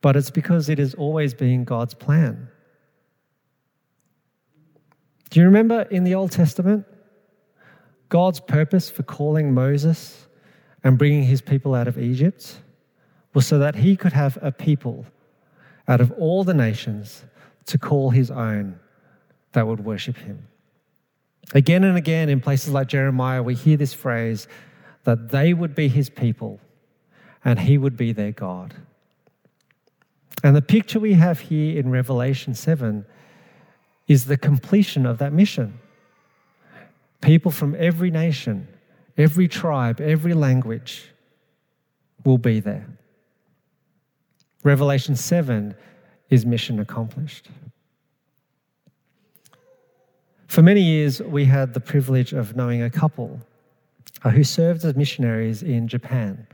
but 0.00 0.16
it's 0.16 0.30
because 0.30 0.68
it 0.68 0.78
has 0.78 0.94
always 0.94 1.32
been 1.34 1.64
God's 1.64 1.94
plan. 1.94 2.48
Do 5.34 5.40
you 5.40 5.46
remember 5.46 5.82
in 5.90 6.04
the 6.04 6.14
Old 6.14 6.30
Testament, 6.30 6.86
God's 8.08 8.38
purpose 8.38 8.88
for 8.88 9.02
calling 9.02 9.52
Moses 9.52 10.28
and 10.84 10.96
bringing 10.96 11.24
his 11.24 11.42
people 11.42 11.74
out 11.74 11.88
of 11.88 11.98
Egypt 11.98 12.60
was 13.32 13.44
so 13.44 13.58
that 13.58 13.74
he 13.74 13.96
could 13.96 14.12
have 14.12 14.38
a 14.42 14.52
people 14.52 15.06
out 15.88 16.00
of 16.00 16.12
all 16.12 16.44
the 16.44 16.54
nations 16.54 17.24
to 17.66 17.78
call 17.78 18.10
his 18.10 18.30
own 18.30 18.78
that 19.54 19.66
would 19.66 19.84
worship 19.84 20.18
him. 20.18 20.46
Again 21.52 21.82
and 21.82 21.96
again, 21.96 22.28
in 22.28 22.40
places 22.40 22.72
like 22.72 22.86
Jeremiah, 22.86 23.42
we 23.42 23.56
hear 23.56 23.76
this 23.76 23.92
phrase 23.92 24.46
that 25.02 25.30
they 25.30 25.52
would 25.52 25.74
be 25.74 25.88
his 25.88 26.08
people 26.10 26.60
and 27.44 27.58
he 27.58 27.76
would 27.76 27.96
be 27.96 28.12
their 28.12 28.30
God. 28.30 28.72
And 30.44 30.54
the 30.54 30.62
picture 30.62 31.00
we 31.00 31.14
have 31.14 31.40
here 31.40 31.76
in 31.76 31.90
Revelation 31.90 32.54
7 32.54 33.04
is 34.06 34.26
the 34.26 34.36
completion 34.36 35.06
of 35.06 35.18
that 35.18 35.32
mission. 35.32 35.78
People 37.20 37.50
from 37.50 37.74
every 37.78 38.10
nation, 38.10 38.68
every 39.16 39.48
tribe, 39.48 40.00
every 40.00 40.34
language 40.34 41.10
will 42.24 42.38
be 42.38 42.60
there. 42.60 42.86
Revelation 44.62 45.16
7 45.16 45.74
is 46.30 46.44
mission 46.44 46.80
accomplished. 46.80 47.48
For 50.46 50.62
many 50.62 50.82
years, 50.82 51.20
we 51.20 51.44
had 51.46 51.74
the 51.74 51.80
privilege 51.80 52.32
of 52.32 52.56
knowing 52.56 52.82
a 52.82 52.90
couple 52.90 53.40
uh, 54.22 54.30
who 54.30 54.44
served 54.44 54.84
as 54.84 54.94
missionaries 54.94 55.62
in 55.62 55.88
Japan, 55.88 56.46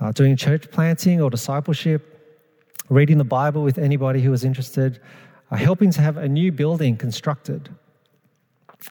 uh, 0.00 0.12
doing 0.12 0.36
church 0.36 0.70
planting 0.70 1.20
or 1.20 1.30
discipleship, 1.30 2.12
reading 2.88 3.18
the 3.18 3.24
Bible 3.24 3.62
with 3.62 3.78
anybody 3.78 4.20
who 4.20 4.30
was 4.30 4.44
interested, 4.44 5.00
uh, 5.50 5.56
helping 5.56 5.90
to 5.92 6.00
have 6.00 6.16
a 6.16 6.28
new 6.28 6.52
building 6.52 6.96
constructed. 6.96 7.68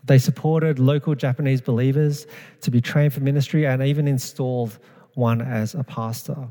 They 0.06 0.18
supported 0.18 0.80
local 0.80 1.16
Japanese 1.16 1.62
believers 1.62 2.28
to 2.62 2.72
be 2.72 2.82
trained 2.82 3.14
for 3.14 3.20
ministry 3.22 3.66
and 3.66 3.82
even 3.84 4.08
installed 4.08 4.80
one 5.14 5.42
as 5.42 5.76
a 5.76 5.84
pastor. 5.84 6.48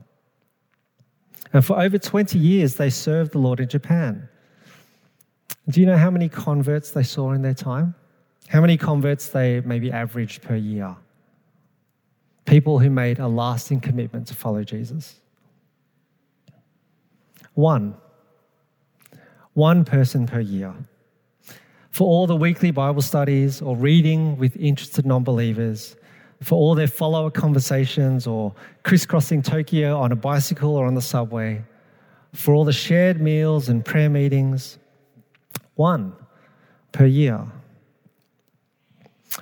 And 1.53 1.65
for 1.65 1.79
over 1.79 1.99
20 1.99 2.39
years, 2.39 2.75
they 2.75 2.91
served 2.91 3.33
the 3.33 3.39
Lord 3.39 3.61
in 3.61 3.69
Japan. 3.69 4.29
Do 5.69 5.81
you 5.81 5.87
know 5.87 5.97
how 5.97 6.11
many 6.11 6.29
converts 6.29 6.91
they 6.91 7.03
saw 7.03 7.33
in 7.33 7.43
their 7.43 7.55
time? 7.55 7.95
How 8.49 8.61
many 8.61 8.77
converts 8.77 9.29
they 9.29 9.61
maybe 9.61 9.91
averaged 9.91 10.43
per 10.43 10.57
year? 10.57 10.97
People 12.45 12.79
who 12.79 12.91
made 12.91 13.19
a 13.19 13.29
lasting 13.29 13.81
commitment 13.81 14.27
to 14.27 14.35
follow 14.35 14.63
Jesus. 14.65 15.21
One. 17.55 17.97
One 19.55 19.85
person 19.85 20.27
per 20.27 20.41
year. 20.41 20.75
For 21.91 22.07
all 22.07 22.27
the 22.27 22.37
weekly 22.37 22.73
Bible 22.73 23.03
studies 23.03 23.63
or 23.63 23.77
reading 23.77 24.37
with 24.37 24.57
interested 24.57 25.07
non 25.07 25.23
believers, 25.23 25.97
for 26.43 26.57
all 26.57 26.75
their 26.75 26.89
follower 26.89 27.31
conversations 27.31 28.27
or 28.27 28.55
crisscrossing 28.83 29.43
Tokyo 29.43 29.99
on 29.99 30.13
a 30.13 30.17
bicycle 30.17 30.75
or 30.75 30.87
on 30.87 30.95
the 30.95 31.03
subway, 31.03 31.65
for 32.33 32.53
all 32.53 32.65
the 32.65 32.73
shared 32.73 33.21
meals 33.21 33.69
and 33.69 33.85
prayer 33.85 34.11
meetings, 34.11 34.79
one 35.77 36.15
per 36.91 37.07
year. 37.07 37.47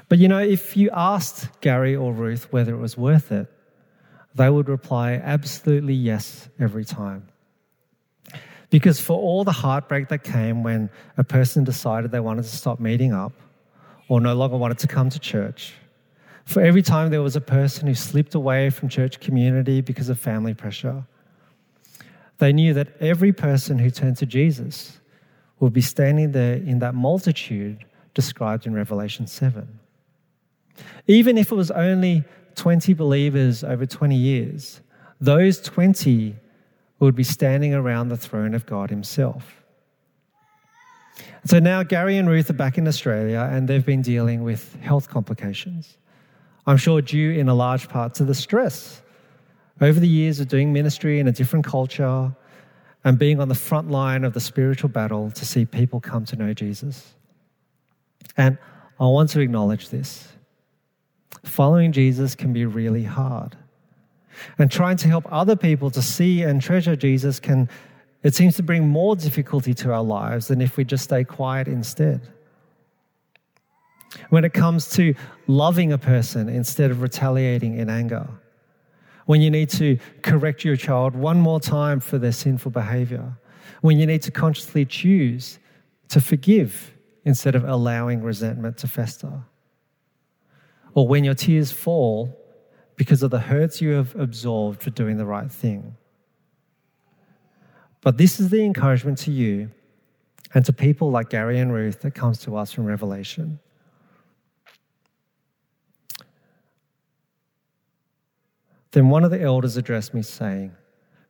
But 0.08 0.18
you 0.18 0.28
know, 0.28 0.38
if 0.38 0.76
you 0.76 0.90
asked 0.92 1.60
Gary 1.62 1.96
or 1.96 2.12
Ruth 2.12 2.52
whether 2.52 2.74
it 2.74 2.78
was 2.78 2.96
worth 2.96 3.32
it, 3.32 3.50
they 4.34 4.50
would 4.50 4.68
reply 4.68 5.12
absolutely 5.14 5.94
yes 5.94 6.48
every 6.58 6.84
time. 6.84 7.28
Because 8.72 8.98
for 8.98 9.18
all 9.18 9.44
the 9.44 9.52
heartbreak 9.52 10.08
that 10.08 10.24
came 10.24 10.62
when 10.62 10.88
a 11.18 11.22
person 11.22 11.62
decided 11.62 12.10
they 12.10 12.20
wanted 12.20 12.44
to 12.44 12.56
stop 12.56 12.80
meeting 12.80 13.12
up 13.12 13.34
or 14.08 14.18
no 14.18 14.34
longer 14.34 14.56
wanted 14.56 14.78
to 14.78 14.86
come 14.86 15.10
to 15.10 15.18
church, 15.18 15.74
for 16.46 16.62
every 16.62 16.80
time 16.80 17.10
there 17.10 17.20
was 17.20 17.36
a 17.36 17.40
person 17.42 17.86
who 17.86 17.94
slipped 17.94 18.34
away 18.34 18.70
from 18.70 18.88
church 18.88 19.20
community 19.20 19.82
because 19.82 20.08
of 20.08 20.18
family 20.18 20.54
pressure, 20.54 21.04
they 22.38 22.50
knew 22.50 22.72
that 22.72 22.88
every 22.98 23.30
person 23.30 23.78
who 23.78 23.90
turned 23.90 24.16
to 24.16 24.24
Jesus 24.24 24.98
would 25.60 25.74
be 25.74 25.82
standing 25.82 26.32
there 26.32 26.54
in 26.54 26.78
that 26.78 26.94
multitude 26.94 27.84
described 28.14 28.66
in 28.66 28.72
Revelation 28.72 29.26
7. 29.26 29.68
Even 31.06 31.36
if 31.36 31.52
it 31.52 31.54
was 31.54 31.70
only 31.72 32.24
20 32.54 32.94
believers 32.94 33.62
over 33.62 33.84
20 33.84 34.16
years, 34.16 34.80
those 35.20 35.60
20 35.60 36.36
would 37.04 37.16
be 37.16 37.24
standing 37.24 37.74
around 37.74 38.08
the 38.08 38.16
throne 38.16 38.54
of 38.54 38.64
God 38.64 38.90
Himself. 38.90 39.62
So 41.44 41.58
now 41.58 41.82
Gary 41.82 42.16
and 42.16 42.28
Ruth 42.28 42.48
are 42.48 42.54
back 42.54 42.78
in 42.78 42.86
Australia 42.86 43.48
and 43.50 43.66
they've 43.66 43.84
been 43.84 44.02
dealing 44.02 44.44
with 44.44 44.80
health 44.80 45.08
complications. 45.08 45.98
I'm 46.66 46.76
sure 46.76 47.02
due 47.02 47.32
in 47.32 47.48
a 47.48 47.54
large 47.54 47.88
part 47.88 48.14
to 48.14 48.24
the 48.24 48.34
stress 48.34 49.02
over 49.80 49.98
the 49.98 50.08
years 50.08 50.38
of 50.38 50.46
doing 50.46 50.72
ministry 50.72 51.18
in 51.18 51.26
a 51.26 51.32
different 51.32 51.64
culture 51.64 52.32
and 53.04 53.18
being 53.18 53.40
on 53.40 53.48
the 53.48 53.54
front 53.56 53.90
line 53.90 54.22
of 54.22 54.32
the 54.32 54.40
spiritual 54.40 54.88
battle 54.88 55.32
to 55.32 55.44
see 55.44 55.64
people 55.64 56.00
come 56.00 56.24
to 56.26 56.36
know 56.36 56.54
Jesus. 56.54 57.14
And 58.36 58.58
I 59.00 59.06
want 59.06 59.30
to 59.30 59.40
acknowledge 59.40 59.88
this. 59.88 60.28
Following 61.42 61.90
Jesus 61.90 62.36
can 62.36 62.52
be 62.52 62.64
really 62.64 63.02
hard. 63.02 63.56
And 64.58 64.70
trying 64.70 64.96
to 64.98 65.08
help 65.08 65.26
other 65.30 65.56
people 65.56 65.90
to 65.90 66.02
see 66.02 66.42
and 66.42 66.60
treasure 66.60 66.96
Jesus 66.96 67.40
can, 67.40 67.68
it 68.22 68.34
seems 68.34 68.56
to 68.56 68.62
bring 68.62 68.88
more 68.88 69.16
difficulty 69.16 69.74
to 69.74 69.92
our 69.92 70.02
lives 70.02 70.48
than 70.48 70.60
if 70.60 70.76
we 70.76 70.84
just 70.84 71.04
stay 71.04 71.24
quiet 71.24 71.68
instead. 71.68 72.20
When 74.28 74.44
it 74.44 74.52
comes 74.52 74.90
to 74.90 75.14
loving 75.46 75.92
a 75.92 75.98
person 75.98 76.48
instead 76.48 76.90
of 76.90 77.02
retaliating 77.02 77.78
in 77.78 77.88
anger. 77.88 78.28
When 79.26 79.40
you 79.40 79.50
need 79.50 79.70
to 79.70 79.98
correct 80.22 80.64
your 80.64 80.76
child 80.76 81.14
one 81.14 81.40
more 81.40 81.60
time 81.60 82.00
for 82.00 82.18
their 82.18 82.32
sinful 82.32 82.72
behavior. 82.72 83.38
When 83.80 83.98
you 83.98 84.06
need 84.06 84.22
to 84.22 84.30
consciously 84.30 84.84
choose 84.84 85.58
to 86.08 86.20
forgive 86.20 86.92
instead 87.24 87.54
of 87.54 87.64
allowing 87.64 88.22
resentment 88.22 88.76
to 88.78 88.88
fester. 88.88 89.44
Or 90.94 91.08
when 91.08 91.24
your 91.24 91.34
tears 91.34 91.72
fall 91.72 92.38
because 93.02 93.24
of 93.24 93.32
the 93.32 93.40
hurts 93.40 93.80
you 93.80 93.90
have 93.90 94.14
absorbed 94.14 94.80
for 94.80 94.90
doing 94.90 95.16
the 95.16 95.26
right 95.26 95.50
thing. 95.50 95.96
But 98.00 98.16
this 98.16 98.38
is 98.38 98.48
the 98.48 98.64
encouragement 98.64 99.18
to 99.18 99.32
you 99.32 99.72
and 100.54 100.64
to 100.66 100.72
people 100.72 101.10
like 101.10 101.28
Gary 101.28 101.58
and 101.58 101.74
Ruth 101.74 102.02
that 102.02 102.14
comes 102.14 102.38
to 102.42 102.56
us 102.56 102.70
from 102.70 102.84
Revelation. 102.84 103.58
Then 108.92 109.08
one 109.08 109.24
of 109.24 109.32
the 109.32 109.42
elders 109.42 109.76
addressed 109.76 110.14
me, 110.14 110.22
saying, 110.22 110.70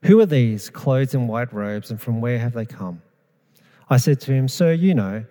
Who 0.03 0.19
are 0.19 0.27
these 0.27 0.69
clothed 0.69 1.15
in 1.15 1.27
white 1.27 1.51
robes, 1.51 1.89
and 1.89 1.99
from 1.99 2.21
where 2.21 2.37
have 2.37 2.53
they 2.53 2.67
come? 2.67 3.01
I 3.89 3.97
said 3.97 4.21
to 4.21 4.31
him, 4.31 4.47
Sir, 4.47 4.73
you 4.73 4.93
know. 4.93 5.25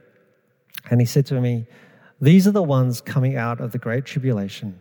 And 0.90 1.00
he 1.00 1.07
said 1.07 1.24
to 1.26 1.40
me, 1.40 1.66
These 2.20 2.48
are 2.48 2.52
the 2.52 2.64
ones 2.64 3.00
coming 3.00 3.37
out 3.37 3.61
of 3.61 3.70
the 3.70 3.78
great 3.78 4.07
tribulation. 4.07 4.81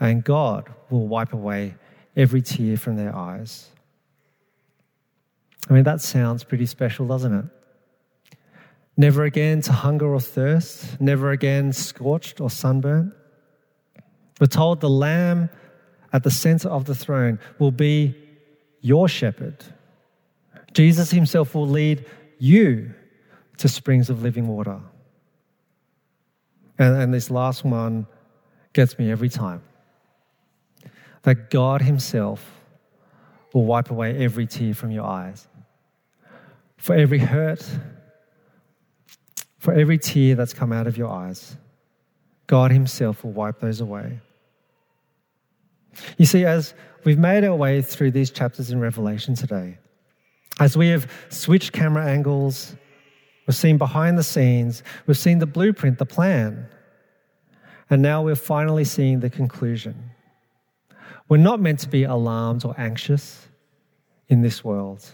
And 0.00 0.22
God 0.22 0.68
will 0.90 1.06
wipe 1.06 1.32
away 1.32 1.74
every 2.16 2.42
tear 2.42 2.76
from 2.76 2.96
their 2.96 3.14
eyes. 3.14 3.68
I 5.68 5.72
mean, 5.72 5.84
that 5.84 6.00
sounds 6.00 6.44
pretty 6.44 6.66
special, 6.66 7.06
doesn't 7.06 7.34
it? 7.34 7.44
Never 8.96 9.24
again 9.24 9.60
to 9.62 9.72
hunger 9.72 10.12
or 10.12 10.20
thirst, 10.20 11.00
never 11.00 11.30
again 11.30 11.72
scorched 11.72 12.40
or 12.40 12.50
sunburnt. 12.50 13.12
We're 14.40 14.46
told 14.46 14.80
the 14.80 14.90
Lamb 14.90 15.50
at 16.12 16.22
the 16.22 16.30
center 16.30 16.68
of 16.68 16.84
the 16.86 16.94
throne 16.94 17.38
will 17.58 17.70
be 17.70 18.16
your 18.80 19.08
shepherd. 19.08 19.64
Jesus 20.72 21.10
himself 21.10 21.54
will 21.54 21.68
lead 21.68 22.06
you 22.38 22.92
to 23.58 23.68
springs 23.68 24.10
of 24.10 24.22
living 24.22 24.48
water. 24.48 24.80
And, 26.78 26.96
and 26.96 27.14
this 27.14 27.30
last 27.30 27.64
one 27.64 28.06
gets 28.72 28.98
me 28.98 29.10
every 29.10 29.28
time 29.28 29.62
that 31.28 31.50
God 31.50 31.82
himself 31.82 32.58
will 33.52 33.66
wipe 33.66 33.90
away 33.90 34.16
every 34.16 34.46
tear 34.46 34.72
from 34.72 34.90
your 34.90 35.04
eyes. 35.04 35.46
For 36.78 36.94
every 36.94 37.18
hurt, 37.18 37.62
for 39.58 39.74
every 39.74 39.98
tear 39.98 40.36
that's 40.36 40.54
come 40.54 40.72
out 40.72 40.86
of 40.86 40.96
your 40.96 41.10
eyes, 41.10 41.58
God 42.46 42.70
Himself 42.70 43.24
will 43.24 43.32
wipe 43.32 43.60
those 43.60 43.82
away. 43.82 44.20
You 46.16 46.24
see, 46.24 46.46
as 46.46 46.72
we've 47.04 47.18
made 47.18 47.44
our 47.44 47.54
way 47.54 47.82
through 47.82 48.12
these 48.12 48.30
chapters 48.30 48.70
in 48.70 48.80
Revelation 48.80 49.34
today, 49.34 49.76
as 50.58 50.78
we 50.78 50.88
have 50.88 51.10
switched 51.28 51.72
camera 51.72 52.06
angles, 52.06 52.74
we've 53.46 53.54
seen 53.54 53.76
behind 53.76 54.16
the 54.16 54.22
scenes, 54.22 54.82
we've 55.06 55.18
seen 55.18 55.40
the 55.40 55.46
blueprint, 55.46 55.98
the 55.98 56.06
plan, 56.06 56.68
and 57.90 58.00
now 58.00 58.22
we're 58.22 58.34
finally 58.34 58.84
seeing 58.84 59.20
the 59.20 59.28
conclusion. 59.28 60.12
We're 61.28 61.36
not 61.36 61.60
meant 61.60 61.80
to 61.80 61.88
be 61.88 62.04
alarmed 62.04 62.64
or 62.64 62.74
anxious 62.78 63.48
in 64.28 64.42
this 64.42 64.64
world. 64.64 65.04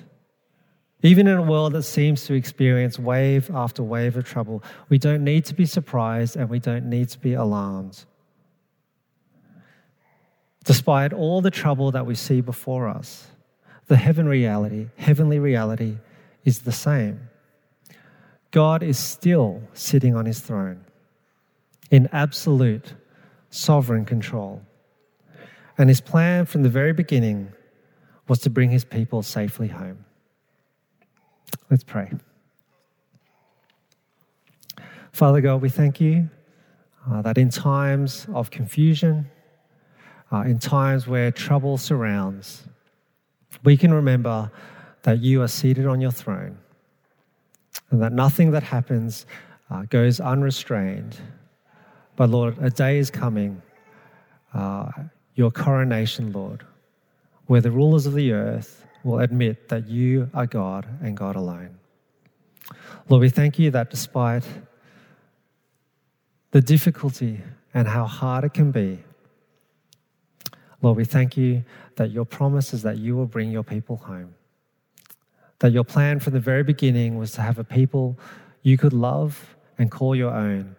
Even 1.02 1.26
in 1.26 1.36
a 1.36 1.42
world 1.42 1.72
that 1.74 1.82
seems 1.82 2.24
to 2.24 2.34
experience 2.34 2.98
wave 2.98 3.50
after 3.52 3.82
wave 3.82 4.16
of 4.16 4.24
trouble, 4.24 4.62
we 4.88 4.96
don't 4.96 5.22
need 5.22 5.44
to 5.46 5.54
be 5.54 5.66
surprised 5.66 6.36
and 6.36 6.48
we 6.48 6.58
don't 6.58 6.86
need 6.86 7.08
to 7.10 7.18
be 7.18 7.34
alarmed. 7.34 8.04
Despite 10.64 11.12
all 11.12 11.42
the 11.42 11.50
trouble 11.50 11.90
that 11.90 12.06
we 12.06 12.14
see 12.14 12.40
before 12.40 12.88
us, 12.88 13.26
the 13.86 13.98
heaven 13.98 14.26
reality, 14.26 14.88
heavenly 14.96 15.38
reality 15.38 15.98
is 16.44 16.60
the 16.60 16.72
same. 16.72 17.28
God 18.50 18.82
is 18.82 18.98
still 18.98 19.62
sitting 19.74 20.14
on 20.14 20.24
his 20.24 20.40
throne 20.40 20.84
in 21.90 22.08
absolute 22.12 22.94
sovereign 23.50 24.06
control. 24.06 24.62
And 25.76 25.88
his 25.88 26.00
plan 26.00 26.46
from 26.46 26.62
the 26.62 26.68
very 26.68 26.92
beginning 26.92 27.52
was 28.28 28.38
to 28.40 28.50
bring 28.50 28.70
his 28.70 28.84
people 28.84 29.22
safely 29.22 29.68
home. 29.68 30.04
Let's 31.70 31.84
pray. 31.84 32.12
Father 35.12 35.40
God, 35.40 35.62
we 35.62 35.68
thank 35.68 36.00
you 36.00 36.28
uh, 37.10 37.22
that 37.22 37.38
in 37.38 37.50
times 37.50 38.26
of 38.32 38.50
confusion, 38.50 39.30
uh, 40.32 40.40
in 40.40 40.58
times 40.58 41.06
where 41.06 41.30
trouble 41.30 41.78
surrounds, 41.78 42.64
we 43.62 43.76
can 43.76 43.92
remember 43.92 44.50
that 45.02 45.20
you 45.20 45.42
are 45.42 45.48
seated 45.48 45.86
on 45.86 46.00
your 46.00 46.10
throne 46.10 46.58
and 47.90 48.02
that 48.02 48.12
nothing 48.12 48.50
that 48.52 48.62
happens 48.62 49.26
uh, 49.70 49.82
goes 49.82 50.20
unrestrained. 50.20 51.16
But 52.16 52.30
Lord, 52.30 52.58
a 52.60 52.70
day 52.70 52.98
is 52.98 53.10
coming, 53.10 53.62
uh, 54.52 54.90
your 55.34 55.50
coronation, 55.50 56.32
Lord, 56.32 56.64
where 57.46 57.60
the 57.60 57.70
rulers 57.70 58.06
of 58.06 58.14
the 58.14 58.32
earth 58.32 58.86
will 59.02 59.18
admit 59.18 59.68
that 59.68 59.88
you 59.88 60.30
are 60.32 60.46
God 60.46 60.86
and 61.02 61.16
God 61.16 61.36
alone. 61.36 61.78
Lord, 63.08 63.20
we 63.20 63.28
thank 63.28 63.58
you 63.58 63.70
that 63.72 63.90
despite 63.90 64.44
the 66.52 66.60
difficulty 66.60 67.40
and 67.74 67.88
how 67.88 68.06
hard 68.06 68.44
it 68.44 68.54
can 68.54 68.70
be, 68.70 68.98
Lord, 70.80 70.96
we 70.96 71.04
thank 71.04 71.36
you 71.36 71.64
that 71.96 72.10
your 72.10 72.24
promise 72.24 72.74
is 72.74 72.82
that 72.82 72.98
you 72.98 73.16
will 73.16 73.26
bring 73.26 73.50
your 73.50 73.62
people 73.62 73.96
home. 73.96 74.34
That 75.60 75.72
your 75.72 75.84
plan 75.84 76.20
from 76.20 76.34
the 76.34 76.40
very 76.40 76.62
beginning 76.62 77.16
was 77.16 77.32
to 77.32 77.40
have 77.40 77.58
a 77.58 77.64
people 77.64 78.18
you 78.62 78.76
could 78.76 78.92
love 78.92 79.56
and 79.78 79.90
call 79.90 80.14
your 80.14 80.32
own, 80.32 80.76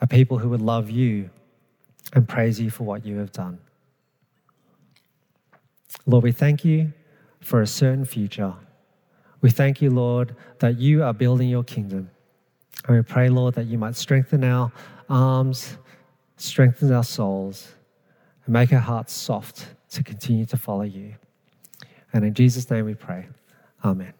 a 0.00 0.06
people 0.06 0.38
who 0.38 0.48
would 0.48 0.60
love 0.60 0.90
you 0.90 1.30
and 2.12 2.28
praise 2.28 2.60
you 2.60 2.70
for 2.70 2.84
what 2.84 3.04
you 3.04 3.18
have 3.18 3.32
done. 3.32 3.58
Lord, 6.06 6.24
we 6.24 6.32
thank 6.32 6.64
you 6.64 6.92
for 7.40 7.62
a 7.62 7.66
certain 7.66 8.04
future. 8.04 8.54
We 9.40 9.50
thank 9.50 9.82
you, 9.82 9.90
Lord, 9.90 10.36
that 10.60 10.78
you 10.78 11.02
are 11.02 11.12
building 11.12 11.48
your 11.48 11.64
kingdom. 11.64 12.10
And 12.86 12.96
we 12.96 13.02
pray, 13.02 13.28
Lord, 13.28 13.54
that 13.54 13.66
you 13.66 13.78
might 13.78 13.96
strengthen 13.96 14.44
our 14.44 14.72
arms, 15.08 15.76
strengthen 16.36 16.92
our 16.92 17.04
souls, 17.04 17.74
and 18.46 18.52
make 18.52 18.72
our 18.72 18.80
hearts 18.80 19.12
soft 19.12 19.66
to 19.90 20.02
continue 20.02 20.46
to 20.46 20.56
follow 20.56 20.82
you. 20.82 21.14
And 22.12 22.24
in 22.24 22.34
Jesus' 22.34 22.70
name 22.70 22.84
we 22.84 22.94
pray. 22.94 23.28
Amen. 23.84 24.12